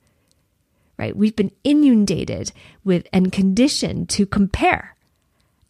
right? 0.97 1.17
We've 1.17 1.37
been 1.37 1.53
inundated 1.65 2.53
with 2.85 3.07
and 3.13 3.33
conditioned 3.33 4.09
to 4.11 4.27
compare 4.27 4.97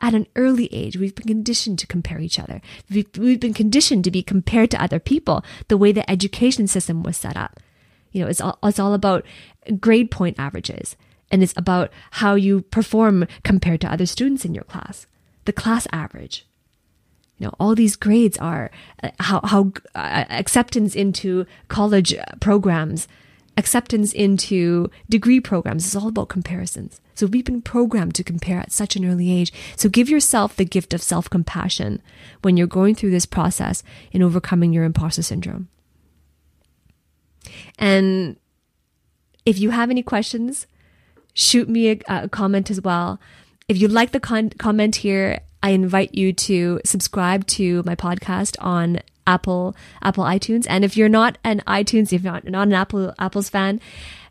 at 0.03 0.15
an 0.15 0.27
early 0.35 0.67
age, 0.75 0.97
we've 0.97 1.15
been 1.15 1.29
conditioned 1.29 1.79
to 1.79 1.87
compare 1.87 2.19
each 2.19 2.39
other. 2.39 2.61
We've, 2.91 3.07
we've 3.17 3.39
been 3.39 3.55
conditioned 3.55 4.03
to 4.05 4.11
be 4.11 4.23
compared 4.23 4.73
to 4.73 4.83
other 4.83 4.99
people 4.99 5.45
the 5.69 5.77
way 5.77 5.93
the 5.93 6.09
education 6.11 6.67
system 6.67 7.05
was 7.05 7.17
set 7.17 7.37
up. 7.37 7.61
You 8.11 8.23
know, 8.23 8.29
it's 8.29 8.41
all, 8.41 8.59
it's 8.65 8.81
all 8.81 8.95
about 8.95 9.25
grade 9.79 10.11
point 10.11 10.39
averages 10.41 10.97
and 11.31 11.43
it's 11.43 11.55
about 11.57 11.91
how 12.11 12.35
you 12.35 12.63
perform 12.63 13.27
compared 13.45 13.81
to 13.83 13.93
other 13.93 14.05
students 14.05 14.45
in 14.45 14.55
your 14.55 14.65
class, 14.65 15.07
the 15.45 15.53
class 15.53 15.87
average. 15.93 16.47
You 17.39 17.47
know, 17.47 17.55
all 17.59 17.75
these 17.75 17.97
grades 17.97 18.37
are 18.39 18.71
uh, 19.03 19.11
how, 19.21 19.41
how 19.45 19.73
uh, 19.95 20.25
acceptance 20.31 20.95
into 20.97 21.47
college 21.69 22.15
programs 22.41 23.07
acceptance 23.57 24.13
into 24.13 24.91
degree 25.09 25.41
programs 25.41 25.87
is 25.87 25.97
all 25.97 26.09
about 26.09 26.29
comparisons. 26.29 27.01
So 27.15 27.27
we've 27.27 27.45
been 27.45 27.63
programmed 27.63 28.15
to 28.17 28.25
compare 28.25 28.59
at 28.59 28.73
such 28.73 28.97
an 28.97 29.05
early 29.05 29.31
age. 29.31 29.53
So 29.77 29.89
give 29.89 30.09
yourself 30.09 30.57
the 30.57 30.65
gift 30.65 30.95
of 30.95 31.03
self 31.03 31.29
compassion 31.29 32.03
when 32.43 32.57
you're 32.57 32.67
going 32.67 32.95
through 32.95 33.11
this 33.11 33.27
process 33.27 33.83
in 34.11 34.23
overcoming 34.23 34.73
your 34.73 34.85
imposter 34.85 35.23
syndrome. 35.23 35.69
And 37.79 38.37
if 39.45 39.59
you 39.59 39.71
have 39.71 39.91
any 39.91 40.03
questions, 40.03 40.67
shoot 41.35 41.69
me 41.69 41.91
a, 41.91 42.01
a 42.09 42.29
comment 42.29 42.71
as 42.71 42.81
well. 42.81 43.21
If 43.69 43.79
you 43.79 43.89
like 43.89 44.13
the 44.13 44.21
con- 44.21 44.51
comment 44.51 44.97
here, 44.97 45.41
I 45.63 45.71
invite 45.71 46.15
you 46.15 46.33
to 46.33 46.81
subscribe 46.85 47.47
to 47.49 47.83
my 47.85 47.95
podcast 47.95 48.57
on 48.61 49.01
Apple 49.27 49.77
Apple 50.03 50.25
iTunes. 50.25 50.67
And 50.69 50.85
if 50.85 50.97
you're 50.97 51.09
not 51.09 51.39
an 51.45 51.63
iTunes, 51.67 52.13
if 52.13 52.23
you're 52.23 52.33
not, 52.33 52.45
not 52.45 52.69
an 52.69 52.75
Apple 52.75 53.15
Apple's 53.19 53.49
fan, 53.49 53.81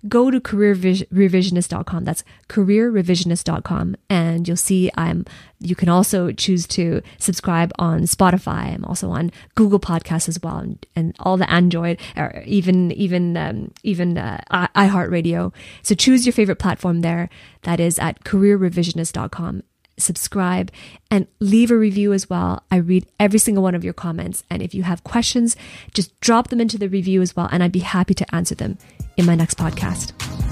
go 0.08 0.32
to 0.32 0.40
careerrevisionist.com. 0.40 2.04
That's 2.04 2.24
careerrevisionist.com. 2.50 3.96
And 4.10 4.48
you'll 4.48 4.58
see 4.58 4.92
I'm 4.96 5.26
you 5.60 5.76
can 5.76 5.90
also 5.90 6.32
choose 6.32 6.66
to 6.68 7.02
subscribe 7.20 7.72
on 7.78 8.02
Spotify. 8.02 8.74
I'm 8.74 8.84
also 8.86 9.12
on 9.12 9.32
Google 9.56 9.80
Podcasts 9.80 10.28
as 10.28 10.42
well, 10.42 10.58
and, 10.58 10.86
and 10.96 11.16
all 11.20 11.38
the 11.38 11.50
Android 11.50 12.00
or 12.18 12.44
even 12.46 12.92
even 12.94 13.38
um, 13.38 13.72
even 13.84 14.18
uh, 14.18 14.42
iHeartRadio. 14.52 15.54
So 15.84 15.96
choose 15.96 16.26
your 16.26 16.34
favorite 16.34 16.60
platform 16.60 17.02
there. 17.02 17.30
That 17.64 17.80
is 17.80 18.00
at 18.00 18.24
careerrevisionist.com 18.24 19.64
subscribe, 19.98 20.72
and 21.10 21.28
leave 21.40 21.72
a 21.72 21.78
review 21.78 22.14
as 22.14 22.30
well. 22.30 22.64
I 22.72 22.78
read 22.78 23.06
every 23.20 23.40
single 23.40 23.64
one 23.64 23.76
of 23.76 23.84
your 23.84 23.94
comments. 23.94 24.44
And 24.50 24.62
if 24.62 24.74
you 24.74 24.84
have 24.84 25.04
questions, 25.04 25.56
just 25.94 26.20
drop 26.22 26.50
them 26.50 26.62
into 26.62 26.78
the 26.78 26.90
review 26.90 27.22
as 27.22 27.36
well, 27.36 27.50
and 27.52 27.64
I'd 27.64 27.72
be 27.72 27.80
happy 27.80 28.14
to 28.16 28.36
answer 28.36 28.56
them 28.56 28.78
in 29.18 29.26
my 29.26 29.36
next 29.36 29.58
podcast. 29.58 30.51